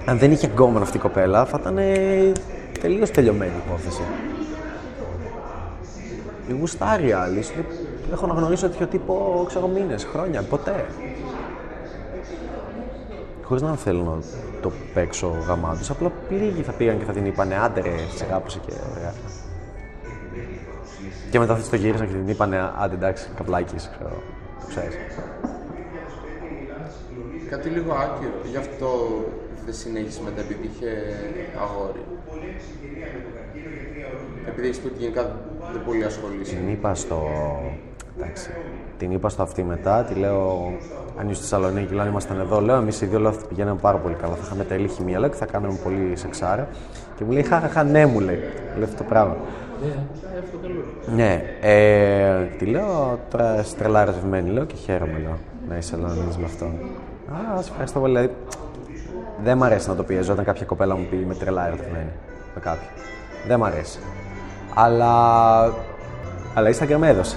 [0.07, 1.79] Αν δεν είχε γκόμενο αυτή η κοπέλα, θα ήταν
[2.81, 4.03] τελείως τελειωμένη η υπόθεση.
[6.49, 7.43] Η γουστάρει άλλη.
[7.43, 7.67] σου λέει,
[8.13, 10.85] Έχω να γνωρίσω τέτοιο τύπο, ξέρω μήνες, χρόνια, ποτέ.
[13.43, 14.23] Χωρίς να θέλω να
[14.61, 15.93] το παίξω γαμάτο.
[15.93, 19.15] Απλά λίγοι θα πήγαν και θα την είπανε άντε ρε, σε αγάπησε και ωραία.
[21.31, 24.23] Και μετά θα το γύρισαν και την είπανε άντε εντάξει, καπλάκι, ξέρω.
[24.61, 24.95] Το ξέρεις.
[27.51, 28.41] κάτι λίγο άκυρο.
[28.51, 28.89] Γι' αυτό
[29.65, 30.91] δεν συνέχισε μετά επειδή είχε
[31.63, 32.05] αγόρι.
[34.49, 35.23] Επειδή έχεις πει ότι γενικά
[35.73, 36.55] δεν πολύ ασχολείσαι.
[36.55, 37.29] Την είπα στο.
[38.21, 38.51] Εντάξει.
[38.99, 40.73] Την είπα στο αυτή μετά, τη λέω.
[41.19, 43.79] Αν είσαι στη Θεσσαλονίκη, λέω αν ήμασταν εδώ, λέω εμείς οι δύο λέω, θα πηγαίναμε
[43.81, 44.35] πάρα πολύ καλά.
[44.35, 46.69] Θα είχαμε τέλει χημία, λέω και θα κάναμε πολύ σεξάρα.
[47.17, 48.41] Και μου λέει, Χαχαχά, ναι, μου λέει.
[48.77, 49.37] Λέω αυτό το πράγμα.
[51.15, 56.37] Ναι, ε, τη λέω τώρα είσαι τρελά ερωτευμένη, λέω και χαίρομαι, λέω, να είσαι Ελλανής
[56.37, 56.69] με αυτόν.
[57.57, 58.13] Α, σε ευχαριστώ πολύ.
[58.13, 58.35] Δηλαδή,
[59.45, 62.11] δεν μ' αρέσει να το πιέζω όταν κάποια κοπέλα μου πει είμαι τρελά ερωτευμένη
[62.55, 62.91] με κάποιον.
[63.47, 63.99] Δεν μ' αρέσει.
[64.75, 65.15] Αλλά,
[66.55, 67.37] αλλά Instagram έδωσε.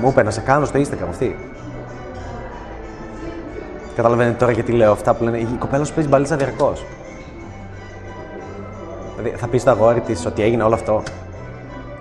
[0.00, 1.36] Μου είπε να σε κάνω στο Instagram αυτή.
[3.96, 5.38] Καταλαβαίνετε τώρα γιατί λέω αυτά που λένε.
[5.38, 6.84] Η κοπέλα σου παίζει μπαλίτσα διαρκώς.
[9.16, 11.02] Δηλαδή θα πεις στο αγόρι της ότι έγινε όλο αυτό;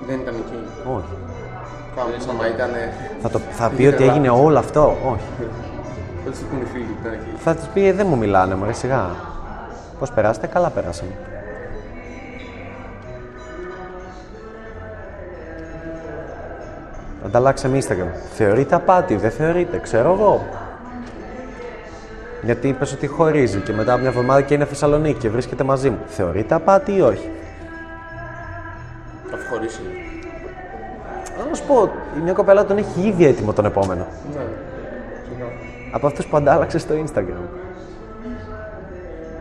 [0.08, 0.60] Δεν ήταν εκεί.
[0.96, 1.18] Όχι.
[1.96, 2.70] Κάπως άμα ήταν.
[3.22, 5.50] Θα, το, θα πει ότι έγινε όλο αυτό; Όχι.
[6.26, 7.30] Θα τους έχουν φύγει τώρα εκεί.
[7.38, 9.10] Θα τη πει, «Ε, δεν μου μιλάνε, μωρέ, σιγά.
[10.00, 11.12] Πώς περάσετε, καλά πέρασαμε.
[17.26, 18.16] Ανταλλάξαμε Instagram.
[18.34, 20.46] Θεωρείται απάτη, δεν θεωρείται, ξέρω εγώ.
[22.42, 25.90] Γιατί είπες ότι χωρίζει και μετά από μια εβδομάδα και είναι Θεσσαλονίκη και βρίσκεται μαζί
[25.90, 26.00] μου.
[26.06, 27.30] Θεωρείται απάτη ή όχι;
[29.30, 29.82] Θα χωρίσει.
[31.50, 34.08] Να σου πω, η μια κοπέλα τον έχει ήδη έτοιμο τον επόμενο.
[34.34, 34.42] Ναι.
[35.30, 35.46] Σιγά.
[35.92, 37.44] Από αυτούς που αντάλλαξες στο Instagram.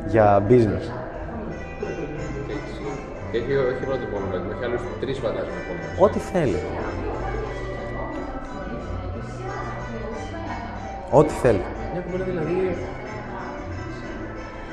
[0.07, 0.87] Για business.
[3.31, 6.01] Και έχει, έχει πρώτο επόμενο, έχει άλλους τρεις φαντάζομαι επόμενους.
[6.01, 6.57] Ό,τι θέλει.
[11.15, 11.65] Ό,τι θέλει.
[11.93, 12.77] Μια κουβέντα δηλαδή,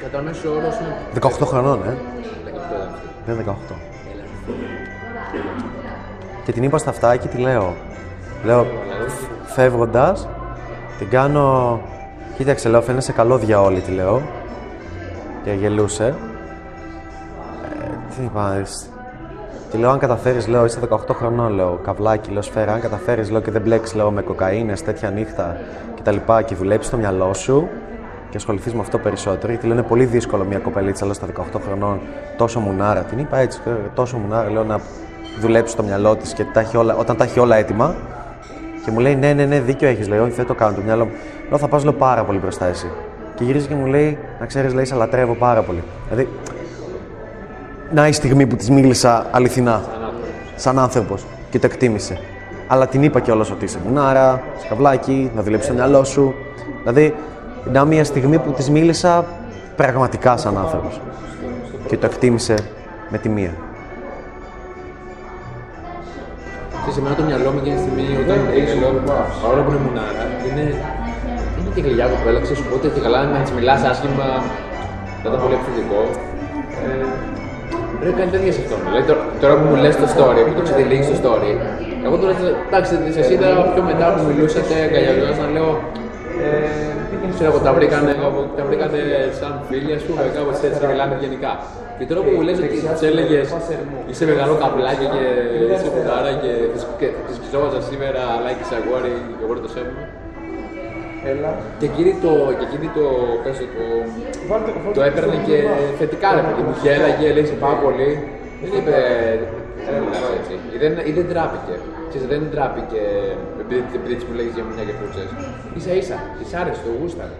[0.02, 1.88] κατά μέσο όρος είναι 18 χρονών, ε.
[1.88, 1.96] 18
[2.42, 3.08] ήταν αυτή.
[3.26, 3.76] Δεν είναι 18.
[6.46, 7.76] Και την είπα στα αυτά και τη λέω.
[8.44, 8.68] Λέω,
[9.46, 10.28] φεύγοντας,
[10.98, 11.82] την κάνω.
[12.38, 14.22] Κοίταξε, λέω, φαίνεσαι καλώδια όλοι, τη λέω.
[15.44, 16.16] Και γελούσε.
[17.64, 18.66] Ε, τι είπα,
[19.70, 22.74] «Εσ- Τη λέω, αν καταφέρεις, λέω, είσαι 18 χρονών, λέω, καβλάκι, λέω, σφαίρα.
[22.74, 25.58] Αν καταφέρεις, λέω, και δεν μπλέξει, λέω, με κοκαίνες τέτοια νύχτα
[26.00, 26.16] κτλ.
[26.16, 27.68] Και, και δουλέψει το μυαλό σου
[28.30, 29.52] και ασχοληθείς με αυτό περισσότερο.
[29.52, 32.00] Γιατί λέω, είναι πολύ δύσκολο μια κοπελίτσα, λέω, στα 18 χρονών,
[32.38, 33.00] τόσο μουνάρα.
[33.02, 34.80] Την είπα έτσι, ε, τόσο μουνάρα, λέω, να
[35.40, 37.96] δουλέψεις το μυαλό της και τα έχει όλα, όταν τα έχει όλα έτοιμα.
[38.86, 40.08] Και μου λέει, ναι, ναι, ναι, δίκιο έχεις.
[40.08, 41.12] Λέει, όχι, δεν το κάνω το μυαλό μου.
[41.50, 42.88] Λέω, θα πας, λέω, πάρα πολύ μπροστά εσύ.
[43.36, 45.84] Και γυρίζει και μου λέει, να ξέρεις, λέει, σε λατρεύω πάρα πολύ.
[46.10, 46.30] Δηλαδή,
[47.94, 49.82] να η στιγμή που της μίλησα αληθινά,
[50.56, 52.20] σαν άνθρωπος και το εκτίμησε.
[52.68, 56.34] Αλλά την είπα κιόλας ότι είσαι μουνάρα, σκαβλάκι, να δουλέψεις το μυαλό σου.
[56.80, 57.16] Δηλαδή,
[57.72, 59.26] να μια στιγμή που της μίλησα
[59.76, 61.02] πραγματικά σαν άνθρωπος.
[61.88, 62.56] Και το εκτίμησε
[63.10, 63.54] με τη μία.
[66.82, 68.92] Ξέρεις, εμένα το μυαλό μου εκείνη τη στιγμή όταν έγινε λέω,
[69.42, 70.66] παρόλο που είναι μουνάρα, είναι,
[71.58, 74.28] είναι και γλυκιά κοπέλα, ξέρεις, οπότε και καλά να της μιλάς άσχημα,
[75.22, 76.02] δεν ήταν πολύ επιθετικό.
[78.00, 78.80] Ε, πρέπει να κάνει τέτοια σε αυτόν.
[78.88, 81.52] Δηλαδή, τώρα, τώρα που μου λες το story, που το ξετυλίγεις το story,
[82.06, 82.34] εγώ τώρα,
[82.70, 85.70] εντάξει, σας είδα πιο μετά που μιλούσατε, αγκαλιαζόσαν, λέω,
[86.46, 88.12] ε, ξέρω εγώ, τα βρήκανε,
[88.58, 89.00] τα βρήκανε
[89.40, 91.52] σαν φίλοι, ας πούμε, κάπως έτσι, μιλάνε γενικά.
[91.98, 93.48] Και τώρα που μου λες ότι της έλεγες,
[94.10, 95.24] είσαι μεγάλο καπλάκι και
[95.74, 99.64] είσαι κουτάρα και της- και της ξυζόμαζα σήμερα, αλλά και σε αγόρι, και εγώ δεν
[99.66, 100.04] το σέβομαι.
[101.32, 101.52] Έλα.
[101.80, 103.06] Και εκείνη το, και εκείνη το,
[103.44, 103.66] πες το,
[104.86, 105.58] το, το έπαιρνε και
[106.00, 108.10] θετικά ρε παιδί μου, χαίραγε, λέει σε πάρα πολύ.
[108.62, 108.96] Δεν είπε,
[109.92, 110.54] δεν μιλάς έτσι.
[110.76, 111.74] Ή δεν, ή δεν τράπηκε.
[112.10, 113.02] Ξέρεις, δεν τράπηκε
[113.62, 115.28] επειδή, επειδή της μου λέγεις για μηνιά και φούτσες.
[115.78, 117.36] Ίσα ίσα, της άρεσε, το γούσταρε.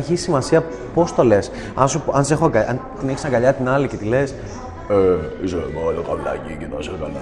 [0.00, 0.60] Έχει σημασία
[0.94, 1.50] πώς το λες.
[1.74, 4.34] Αν, σου, αν, σε έχω, αγκα- αν την έχεις αγκαλιά την άλλη και τη λες.
[4.92, 7.20] Ε, είσαι μεγάλο καβλάκι και θα σε έκανα.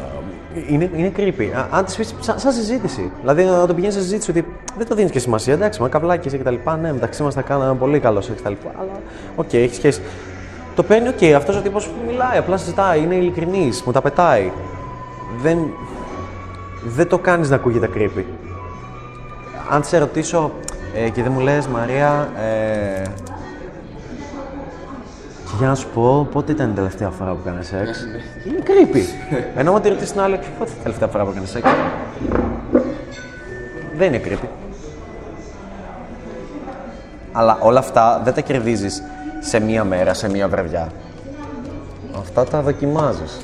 [0.69, 1.57] Είναι, είναι creepy.
[1.57, 3.13] Α, αν τη πεις σαν, σαν συζήτηση.
[3.21, 4.45] Δηλαδή να το πηγαίνεις σε συζήτηση ότι
[4.79, 5.53] δεν το δίνεις και σημασία.
[5.53, 6.77] Εντάξει, μα καβλάκι είσαι και τα λοιπά.
[6.77, 8.71] Ναι, μεταξύ μας θα κάναμε πολύ καλός σεξ και τα λοιπά.
[8.81, 8.91] Αλλά
[9.37, 10.01] οκ, έχει σχέση.
[10.75, 14.51] Το παίρνει, οκ, αυτός ο τύπος μιλάει, απλά συζητάει, είναι ειλικρινής, μου τα πετάει.
[15.43, 15.59] Δεν,
[16.85, 18.25] δεν το κάνεις να ακούγεται creepy.
[19.71, 20.51] Αν σε ρωτήσω
[20.95, 23.30] ε, και δεν μου λες Μαρία, ε, και
[25.59, 28.07] για να σου πω, πότε ήταν η τελευταία φορά που έκανες σεξ;
[28.47, 29.03] είναι creepy.
[29.57, 31.69] Ενώ μου τη ρωτήσεις την άλλη, πότε ήταν η τελευταία φορά που έκανες σεξ;
[33.97, 34.49] δεν είναι creepy.
[37.33, 39.03] Αλλά όλα αυτά δεν τα κερδίζεις
[39.41, 40.89] σε μία μέρα, σε μία βραδιά.
[42.19, 43.39] Αυτά τα δοκιμάζεις.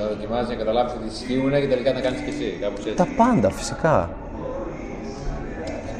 [0.00, 2.58] Να δοκιμάζεις να καταλάβεις ότι ισχύουν και τελικά να κάνεις και εσύ.
[2.60, 2.94] Κάπως έτσι.
[2.94, 4.10] Τα πάντα, φυσικά.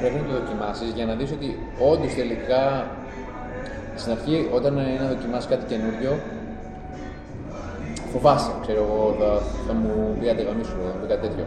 [0.00, 1.58] Πρέπει να το δοκιμάσεις για να δεις ότι
[1.90, 2.86] όντως τελικά
[4.00, 6.12] στην αρχή όταν είναι να δοκιμάσει κάτι καινούριο,
[8.12, 8.52] φοβάσαι.
[8.64, 9.28] Ξέρω εγώ, θα,
[9.66, 11.46] θα μου πει αντιγραμμίσου, θα μου πει κάτι τέτοιο.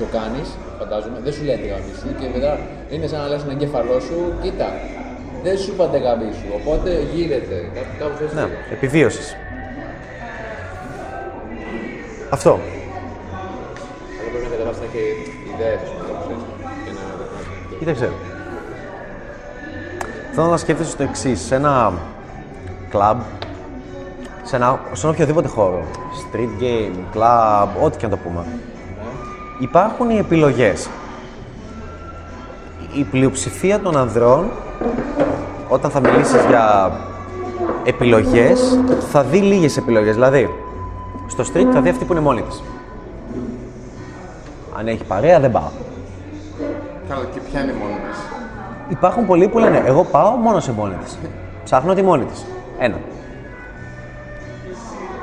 [0.00, 2.52] Το κάνεις, φαντάζομαι, δεν σου λέει αντιγραμμίσου και μετά
[2.92, 4.68] είναι σαν να λες στον εγκέφαλό σου, κοίτα,
[5.44, 7.56] δεν σου είπα αντιγραμμίσου, οπότε γύρεται.
[7.76, 8.34] Κάπου, κάπως έτσι.
[8.38, 9.28] Ναι, επιβίωσης.
[12.36, 12.52] Αυτό.
[14.18, 15.04] Αλλά πρέπει να καταλάβεις να έχει
[15.52, 16.46] ιδέες, ας πούμε, κάπως έτσι.
[16.84, 17.78] Και να δοκιμάσεις.
[17.80, 18.08] Κοίταξε.
[20.34, 21.40] Θέλω να σκέφτεσαι το εξής.
[21.40, 21.92] Σε ένα
[22.90, 23.20] κλαμπ,
[24.42, 28.46] σε, ένα, σε ένα οποιοδήποτε χώρο, street game, club, ό,τι και να το πούμε,
[29.58, 30.88] υπάρχουν οι επιλογές.
[32.94, 34.50] Η πλειοψηφία των ανδρών,
[35.68, 36.92] όταν θα μιλήσεις για
[37.84, 38.78] επιλογές,
[39.10, 40.14] θα δει λίγες επιλογές.
[40.14, 40.48] Δηλαδή,
[41.26, 42.62] στο street θα δει αυτή που είναι μόνη της.
[44.78, 45.70] Αν έχει παρέα, δεν πάω.
[47.08, 48.01] Καλά, και ποια είναι μόνη; της.
[48.92, 51.18] Υπάρχουν πολλοί που λένε Εγώ πάω μόνο σε μόνη της.
[51.64, 52.44] Ψάχνω τη μόνη της.
[52.78, 52.96] Ένα.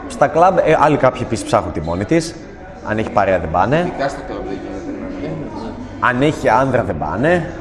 [0.07, 2.35] Στα κλαμπ, ε, άλλοι κάποιοι επίσης ψάχνουν τη μόνη της.
[2.85, 3.77] Αν έχει παρέα δεν πάνε.
[3.77, 5.45] Ειδικά στο κλαμπ δεν γίνεται να είναι.
[5.99, 7.53] Αν έχει άνδρα δεν πάνε.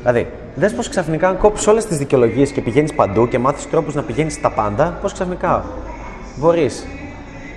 [0.00, 3.94] Δηλαδή, δες πως ξαφνικά αν κόψει όλες τις δικαιολογίες και πηγαίνεις παντού και μάθεις τρόπους
[3.94, 5.64] να πηγαίνεις στα πάντα, πώ ξαφνικά
[6.36, 6.86] μπορείς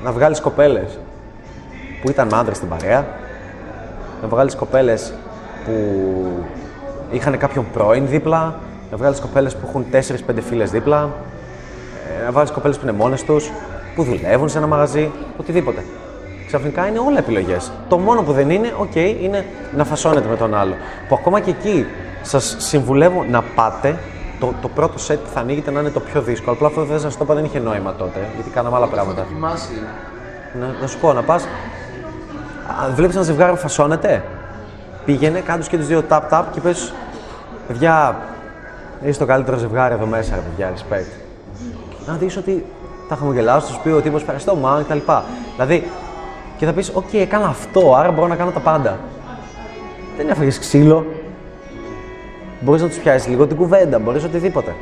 [0.03, 0.99] να βγάλεις κοπέλες
[2.01, 3.05] που ήταν άντρε στην παρέα,
[4.21, 5.13] να βγάλεις κοπέλες
[5.65, 5.71] που
[7.13, 8.55] είχαν κάποιον πρώην δίπλα,
[8.91, 11.09] να βγάλεις κοπέλες που έχουν 4-5 φίλες δίπλα,
[12.19, 13.51] ε, να βγάλει κοπέλες που είναι μόνες τους,
[13.95, 15.83] που δουλεύουν σε ένα μαγαζί, οτιδήποτε.
[16.47, 17.71] Ξαφνικά είναι όλα επιλογές.
[17.89, 19.45] Το μόνο που δεν είναι, οκ, είναι
[19.75, 20.73] να φασώνετε με τον άλλο.
[21.07, 21.85] Που ακόμα και εκεί
[22.21, 23.97] σας συμβουλεύω να πάτε.
[24.39, 26.55] Το, το πρώτο σετ που θα ανοίγετε να είναι το πιο δύσκολο.
[26.55, 29.21] Απλά αυτό δεν σας το είπα, δεν είχε νόημα τότε, γιατί κάναμε άλλα πράγματα.
[29.23, 29.81] Δοκιμάσει.
[30.59, 31.47] Να, να σου πω, να πας.
[32.95, 34.23] Βλέπεις ένα ζευγάρι που φασώνεται.
[35.05, 36.93] Πήγαινε, κάτω και τους δύο tap-tap και πες.
[37.67, 38.21] Παιδιά,
[39.03, 41.19] είσαι το καλύτερο ζευγάρι εδώ μέσα, ρε παιδιά, respect.
[42.07, 42.65] Να δεις ότι
[43.07, 44.97] θα χαμογελάσει, θα σου πει ο τύπος ευχαριστώ, man κτλ.
[45.55, 45.87] Δηλαδή,
[46.57, 48.97] και θα πεις: Οκ, έκανα αυτό, άρα μπορώ να κάνω τα πάντα.
[50.17, 51.05] Δεν έφαγες ξύλο.
[52.59, 54.75] Μπορείς να τους πιάσεις λίγο την κουβέντα, μπορείς οτιδήποτε.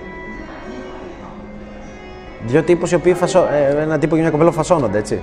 [2.46, 3.48] Δύο τύπους οι οποίοι φασώ...
[3.52, 5.22] ε, ένα τύπο και μια κοπέλα φασώνονται, έτσι.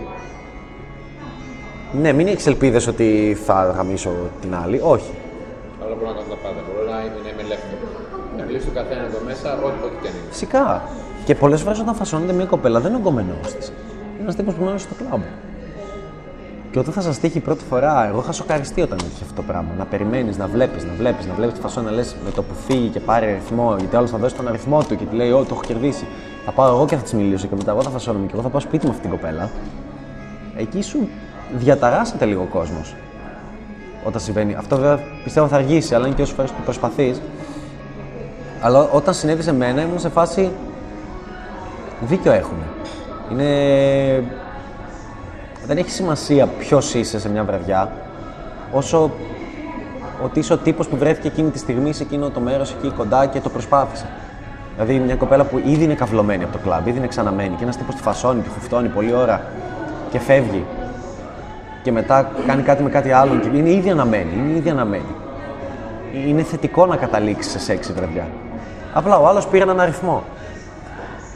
[2.01, 4.81] Ναι, μην έχεις ελπίδες ότι θα γαμίσω την άλλη.
[4.85, 5.11] Όχι.
[5.85, 6.61] Αλλά μπορώ να κάνω τα πάντα.
[8.59, 10.31] Να μιλήσω στον καθένας εδώ μέσα, ό,τι ό,τι και αν είναι.
[10.31, 10.83] Φυσικά.
[11.25, 13.67] Και πολλές φορές όταν φασώνεται μια κοπέλα δεν είναι ο κομμένο της.
[13.69, 15.23] Είναι ένας τύπος που μένει στο κλαμπ.
[16.71, 19.71] Και όταν θα σας τύχει πρώτη φορά, εγώ είχα σοκαριστεί όταν είχε αυτό το πράγμα.
[19.79, 22.55] Να περιμένεις, να βλέπεις, να βλέπεις, να βλέπεις τη φασόνα, να λες με το που
[22.67, 25.39] φύγει και πάρει αριθμό, γιατί άλλος θα δώσει τον αριθμό του και τη λέει: Ω,
[25.39, 26.07] το έχω κερδίσει.
[26.45, 28.49] Θα πάω εγώ και θα της μιλήσω και μετά εγώ θα φασώνομαι και εγώ θα
[28.49, 29.51] πάω σπίτι με αυτή την κοπέλα.
[30.57, 31.09] Εκεί σου
[31.59, 32.95] διαταράσσεται λίγο ο κόσμος.
[34.05, 34.55] Όταν συμβαίνει.
[34.55, 37.21] Αυτό βέβαια πιστεύω θα αργήσει, αλλά είναι και όσες φορές που προσπαθείς.
[38.61, 40.51] Αλλά όταν συνέβη σε μένα ήμουν σε φάση.
[42.01, 42.57] Δίκιο έχουν.
[43.33, 44.25] Είναι
[45.69, 47.93] δεν έχει σημασία ποιος είσαι σε μια βραδιά,
[48.73, 49.11] όσο
[50.25, 53.27] ότι είσαι ο τύπος που βρέθηκε εκείνη τη στιγμή σε εκείνο το μέρος εκεί κοντά
[53.27, 54.07] και το προσπάθησε.
[54.75, 57.77] Δηλαδή, μια κοπέλα που ήδη είναι καυλωμένη από το κλαμπ, ήδη είναι ξαναμένη και ένας
[57.77, 59.43] τύπος τη φασώνει, τη χουφτώνει πολλή ώρα
[60.11, 60.65] και φεύγει.
[61.83, 64.31] Και μετά κάνει κάτι με κάτι άλλο και είναι ήδη αναμένη.
[64.37, 65.15] Είναι ήδη αναμένη.
[66.27, 68.27] Είναι θετικό να καταλήξεις σε σεξ η βραδιά.
[68.93, 70.25] Απλά ο άλλος πήρε έναν αριθμό.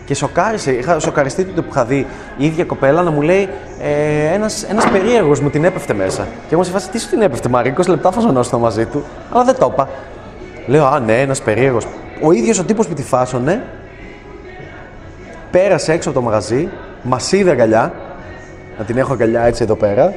[0.04, 3.48] Και σοκάρισε, είχα σοκαριστεί τότε που είχα δει η ίδια κοπέλα να μου λέει
[3.80, 6.26] ε, ένας, ένας περίεργος μου την έπεφτε μέσα.
[6.48, 9.44] Και εγώ σε φάση τι σου την έπεφτε Μάρη, 20 λεπτά φασωνόσουν μαζί του, αλλά
[9.44, 9.88] δεν το είπα.
[10.66, 11.86] Λέω, α ναι, ένας περίεργος.
[12.22, 13.62] Ο ίδιος ο τύπος που τη φάσωνε,
[15.50, 16.68] πέρασε έξω από το μαγαζί,
[17.02, 17.92] μα είδε αγκαλιά,
[18.78, 20.14] να την έχω αγκαλιά έτσι εδώ πέρα,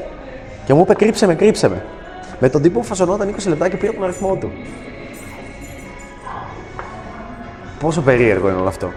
[0.65, 1.83] και μου είπε κρύψε με, κρύψε με.
[2.39, 4.51] Με τον τύπο που φασωνόταν 20 λεπτά και πήρε τον αριθμό του.
[7.79, 8.91] Πόσο περίεργο είναι όλο αυτό.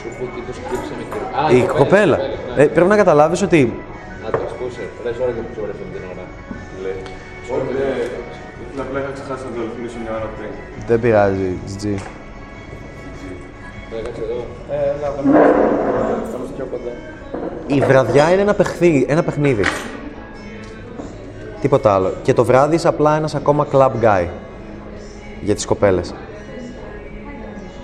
[0.00, 1.56] Σου πω τι το κρύψε με κρύψε.
[1.56, 2.16] Η κοπέλα.
[2.16, 2.62] ναι.
[2.62, 3.80] Ε, πρέπει να καταλάβεις ότι
[4.24, 4.82] Να το ασκούσε.
[5.04, 6.24] Λες ώρα και που ξέρω αυτή την ώρα.
[6.82, 6.98] Λέει.
[7.54, 8.82] Όχι, δεν.
[8.86, 10.50] Απλά είχα ξεχάσει να το ρυθμίσω μια ώρα πριν.
[10.88, 11.84] δεν πειράζει, GG.
[13.90, 14.40] Το έκατσε εδώ.
[14.70, 15.20] Ε, να το
[16.30, 16.92] Θα είμαστε πιο κοντά.
[17.66, 19.62] Η βραδιά είναι ένα, παιχνίδι, ένα παιχνίδι.
[21.60, 22.12] Τίποτα άλλο.
[22.22, 24.26] Και το βράδυ είσαι απλά ένας ακόμα club guy
[25.40, 26.14] για τις κοπέλες.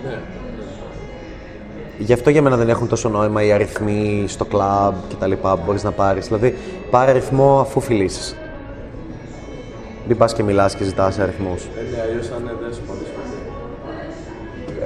[0.05, 0.19] Ναι.
[1.99, 5.57] Γι' αυτό για μένα δεν έχουν τόσο νόημα οι αριθμοί στο κλαμπ και τα λοιπά
[5.57, 6.27] που μπορείς να πάρεις.
[6.27, 6.57] Δηλαδή,
[6.91, 8.37] πάρε αριθμό αφού φιλήσεις.
[10.09, 11.65] Μην πας και μιλάς και ζητάς αριθμούς.
[11.65, 12.99] Ε, ναι, αλλιώς θα είναι δέσποτο.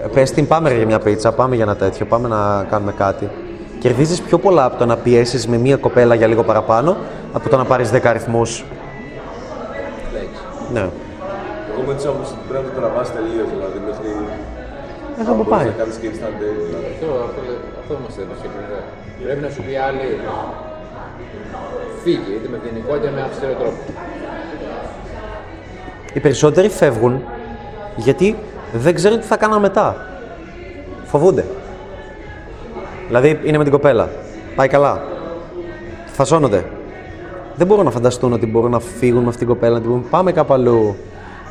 [0.05, 2.93] Ε, Πες την πάμε ρε, για μια πίτσα, πάμε για ένα τέτοιο, πάμε να κάνουμε
[2.93, 3.31] κάτι.
[3.79, 6.97] Κερδίζεις πιο πολλά από το να πιέσεις με μία κοπέλα για λίγο παραπάνω,
[7.33, 8.65] από το να πάρεις 10 αριθμούς.
[10.73, 10.81] Ναι.
[11.73, 14.09] Εγώ με τις όμως πρέπει να το τραβάς τελείως, δηλαδή μέχρι...
[15.21, 15.67] Εδώ που πάει.
[15.67, 16.87] Να κάνεις και instant date, δηλαδή.
[16.95, 17.41] Αυτό, αυτό,
[17.81, 18.67] αυτό μας έδωσε πριν.
[18.73, 18.81] ρε.
[19.25, 20.09] Πρέπει να σου πει άλλη.
[22.03, 23.77] Φύγει, είτε με ποινικό είτε με αυστηρό τρόπο.
[26.13, 27.23] Οι περισσότεροι φεύγουν
[27.97, 28.37] γιατί
[28.73, 29.97] δεν ξέρουν τι θα κάνουν μετά.
[31.05, 31.45] Φοβούνται.
[33.07, 34.09] Δηλαδή είναι με την κοπέλα.
[34.55, 35.03] Πάει καλά.
[36.07, 36.65] Φασώνονται.
[37.57, 40.07] Δεν μπορούν να φανταστούν ότι μπορούν να φύγουν με αυτήν την κοπέλα, να την πούν
[40.11, 40.97] πάμε κάπου αλλού.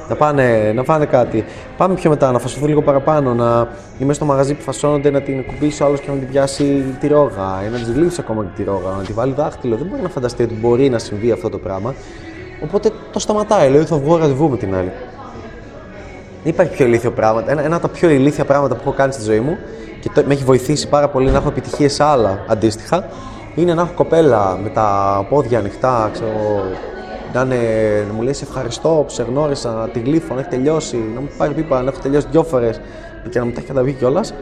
[0.10, 1.46] Να πάνε, να φάνε κάτι.
[1.78, 3.34] Πάμε πιο μετά, να φασωθούν λίγο παραπάνω.
[3.34, 3.68] Να
[4.00, 7.08] είμαι στο μαγαζί που φασώνονται, να την κουμπίσει ο άλλο και να την πιάσει τη
[7.08, 7.64] ρόγα.
[7.66, 9.76] Ή να της λύσει ακόμα και τη ρόγα, να τη βάλει δάχτυλο.
[9.76, 11.94] Δεν μπορεί να φανταστεί ότι μπορεί να συμβεί αυτό το πράγμα.
[12.64, 13.70] Οπότε το σταματάει.
[13.70, 14.92] Λέει θα βγω ραντεβού με την άλλη.
[16.44, 17.44] Δεν υπάρχει πιο ηλίθιο πράγμα.
[17.48, 19.58] Ένα, ένα από τα πιο ηλίθια πράγματα που έχω κάνει στη ζωή μου
[20.00, 23.06] και το, με έχει βοηθήσει πάρα πολύ να έχω επιτυχίες σε άλλα αντίστοιχα
[23.56, 26.30] είναι να έχω κοπέλα με τα πόδια ανοιχτά, ξέρω,
[27.34, 27.56] να, είναι,
[28.08, 31.20] να μου λέει σε ευχαριστώ που σε γνώρισα, να τη γλύφω, να έχει τελειώσει, να
[31.22, 32.82] μου πάρει πίπα, να έχω τελειώσει δυο φορές
[33.30, 34.34] και να μου τα έχει καταβεί κιόλας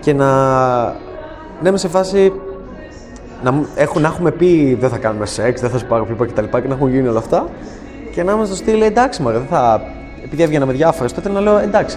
[0.00, 0.26] και να,
[1.62, 2.32] να είμαι σε φάση
[3.42, 6.26] να, μου- έχουν, να έχουμε πει δεν θα κάνουμε σεξ, δεν θα σου πάρω πίπα
[6.26, 6.44] κτλ.
[6.44, 7.48] Και, και να έχουν γίνει όλα αυτά.
[8.12, 9.82] Και να είμαστε στο στυλ εντάξει, μωρέ, δεν θα.
[10.24, 11.96] Επειδή έβγαινα με διάφορες, τότε να λέω εντάξει,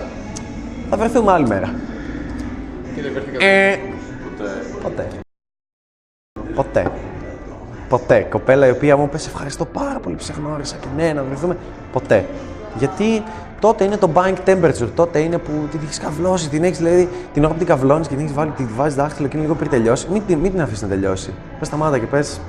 [0.89, 1.73] θα βρεθούμε άλλη μέρα.
[2.95, 3.45] Και δεν βρέθηκα.
[3.45, 3.79] Ε,
[4.37, 4.51] ποτέ.
[4.83, 5.07] Ποτέ.
[6.55, 6.91] Ποτέ.
[8.29, 11.23] Κοπέλα η οποία μου είπε σε ευχαριστώ πάρα πολύ που σε γνώρισα και ναι, να
[11.23, 11.57] βρεθούμε.
[11.91, 12.25] Ποτέ.
[12.77, 13.23] Γιατί
[13.59, 14.87] τότε είναι το buying temperature.
[14.95, 16.49] Τότε είναι που την έχεις καυλώσει.
[16.49, 19.27] Την έχεις δηλαδή την ώρα που την καυλώνει και την έχεις βάλει, τη βάζεις δάχτυλο
[19.27, 20.07] και είναι λίγο πριν τελειώσει.
[20.11, 21.33] Μην, την- μην την αφήσεις να τελειώσει.
[21.59, 22.39] Πες σταμάτα και πες.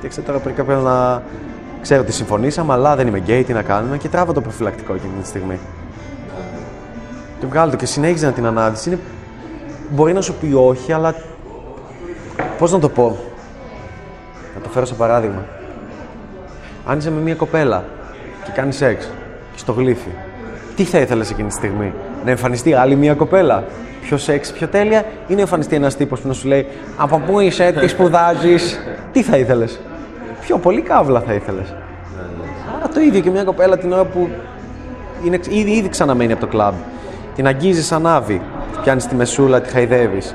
[0.00, 1.22] Και ξέρω τώρα πρέπει κάποιος να.
[1.82, 5.12] Ξέρω ότι συμφωνήσαμε, αλλά δεν είμαι γκέι, τι να κάνουμε και τράβα το προφυλακτικό εκείνη
[5.22, 5.58] τη στιγμή.
[7.40, 8.88] Και βγάλω το και συνέχιζε να την ανάδυση.
[8.88, 8.98] Είναι...
[9.90, 11.14] Μπορεί να σου πει όχι, αλλά
[12.58, 13.16] Πώς να το πω.
[14.76, 15.42] Να το φέρω σε παράδειγμα.
[16.86, 17.84] Αν είσαι με μια κοπέλα
[18.44, 19.04] και κάνεις σεξ
[19.52, 20.08] και στο γλύφει,
[20.76, 21.92] τι θα ήθελες εκείνη τη στιγμή;
[22.24, 23.64] Να εμφανιστεί άλλη μια κοπέλα;
[24.02, 27.40] Πιο σεξ, πιο τέλεια, ή να εμφανιστεί ένας τύπος που να σου λέει Από πού
[27.40, 28.80] είσαι, τι σπουδάζεις,
[29.12, 29.80] τι θα ήθελες;
[30.40, 31.74] Πιο πολύ καύλα θα ήθελες.
[32.76, 34.28] Άρα το ίδιο και μια κοπέλα την ώρα που
[35.24, 36.74] είναι ξ- ήδη, ήδη ξαναμένει από το κλαμπ.
[37.34, 38.42] Την αγγίζεις ανάβει,
[38.82, 40.34] πιάνεις τη μεσούλα, τη χαϊδεύεις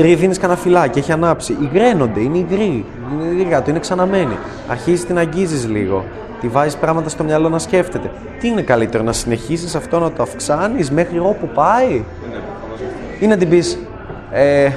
[0.00, 1.56] δίνει κανένα φυλάκι, έχει ανάψει.
[1.60, 2.84] Υγραίνονται, είναι υγροί.
[3.12, 4.36] Είναι υγρά, το είναι ξαναμένη.
[4.68, 6.04] Αρχίζεις την αγγίζεις λίγο.
[6.40, 8.10] Τη βάζεις πράγματα στο μυαλό να σκέφτεται.
[8.40, 12.04] Τι είναι καλύτερο, να συνεχίσεις αυτό να το αυξάνεις μέχρι όπου πάει,
[13.20, 13.62] ή να την πει,
[14.32, 14.70] ε,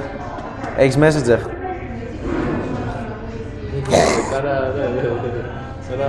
[0.77, 1.39] έχεις messenger.
[4.31, 4.53] Σαν να.
[4.75, 5.43] ναι, ναι, ναι.
[5.87, 6.07] Σαν να.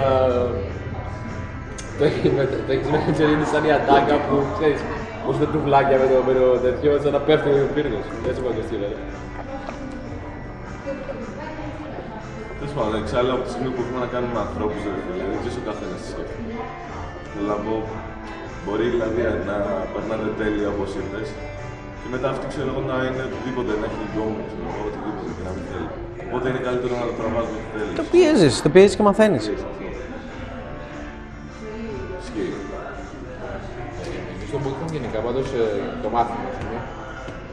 [1.99, 4.81] Το έχει- με- το έχεις μέσα, ξέρεις, είναι σαν η ατάκα που ξέρεις,
[5.26, 8.06] πώς τα τουβλάκια με το, με το τέτοιο, σαν να πέφτει ο πύργος.
[8.28, 9.04] Έτσι μου ακουστεί, βέβαια.
[12.58, 15.00] Τέλος πάντων, εξάλλου από τη στιγμή που έχουμε να κάνουμε με ανθρώπου, δηλαδή
[15.32, 16.44] δεν ξέρει ο καθένας τι σκέφτεται.
[17.32, 17.74] Θέλω να πω,
[18.64, 19.56] μπορεί δηλαδή να
[19.92, 21.20] περνάνε τέλεια όπως ήρθε
[22.00, 25.44] και μετά αυτή ξέρω εγώ να είναι οτιδήποτε, να έχει γκόμενο, ξέρω εγώ, οτιδήποτε και
[25.48, 25.90] να μην θέλει.
[26.26, 27.94] Οπότε είναι καλύτερο να το τραβάς ό,τι θέλεις.
[28.00, 29.44] Το πιέζεις, το πιέζεις και μαθαίνεις.
[34.66, 35.64] Bootcamp γενικά, πάντως ε,
[36.02, 36.79] το μάθημα, ας πούμε,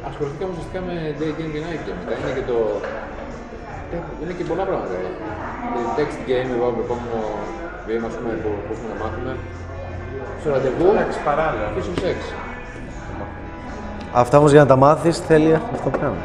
[0.10, 2.00] ασχοληθήκαμε ουσιαστικά με day game και night game.
[2.02, 2.58] Μετά είναι και το...
[4.22, 4.96] Είναι και πολλά πράγματα.
[5.08, 5.10] ε.
[5.76, 7.20] Το text game, εδώ, το επόμενο
[7.88, 9.32] βήμα, ας πούμε, που μπορούμε να μάθουμε.
[10.40, 10.88] Στο ραντεβού
[11.30, 11.68] παράλληλα.
[11.76, 12.20] και στο σεξ.
[14.22, 16.24] Αυτά όμως για να τα μάθεις θέλει αυτό που κάνουμε.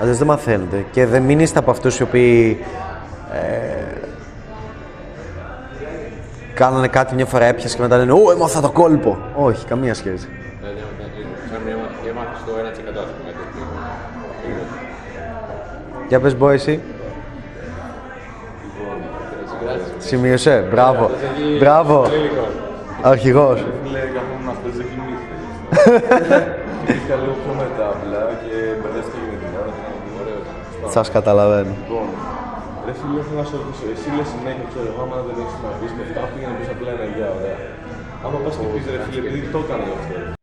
[0.00, 0.84] Αλλιώ δεν μαθαίνετε.
[0.90, 2.64] Και δεν μην είστε από αυτούς οι οποίοι
[3.32, 4.07] ε,
[6.58, 9.18] κάνανε κάτι μια φορά έπιασε και μετά λένε Ω, έμαθα το κόλπο.
[9.34, 10.28] Όχι, καμία σχέση.
[10.60, 10.80] Δηλαδή,
[11.50, 11.74] σαν μια
[12.10, 13.64] έμαθα στο 1% ας πούμε, κάτι τέτοιο.
[16.08, 16.80] Για πες πω εσύ.
[19.98, 20.66] Σημείωσε.
[20.70, 21.10] Μπράβο.
[21.58, 22.06] Μπράβο.
[23.02, 23.64] Αρχηγός.
[23.92, 25.40] Λέει καθόμουν αυτές δεν κοιμήθηκες.
[26.94, 29.72] Είχα λίγο πιο μετά απλά και μπερδεύτηκα και με την ώρα.
[30.20, 30.92] Ωραίος.
[30.92, 31.74] Σας καταλαβαίνω.
[32.88, 35.56] Λοιπόν, ρε φίλε, θέλω να σε ρωτήσω, εσύ λες συνέχεια, ξέρω εγώ, άμα δεν έχεις
[35.64, 37.58] να πεις με αυτά, πήγαινε πεις απλά ένα γεια, ωραία.
[38.24, 40.37] Άμα πας και πεις ρε φίλε, επειδή το έκανα γι' αυτό,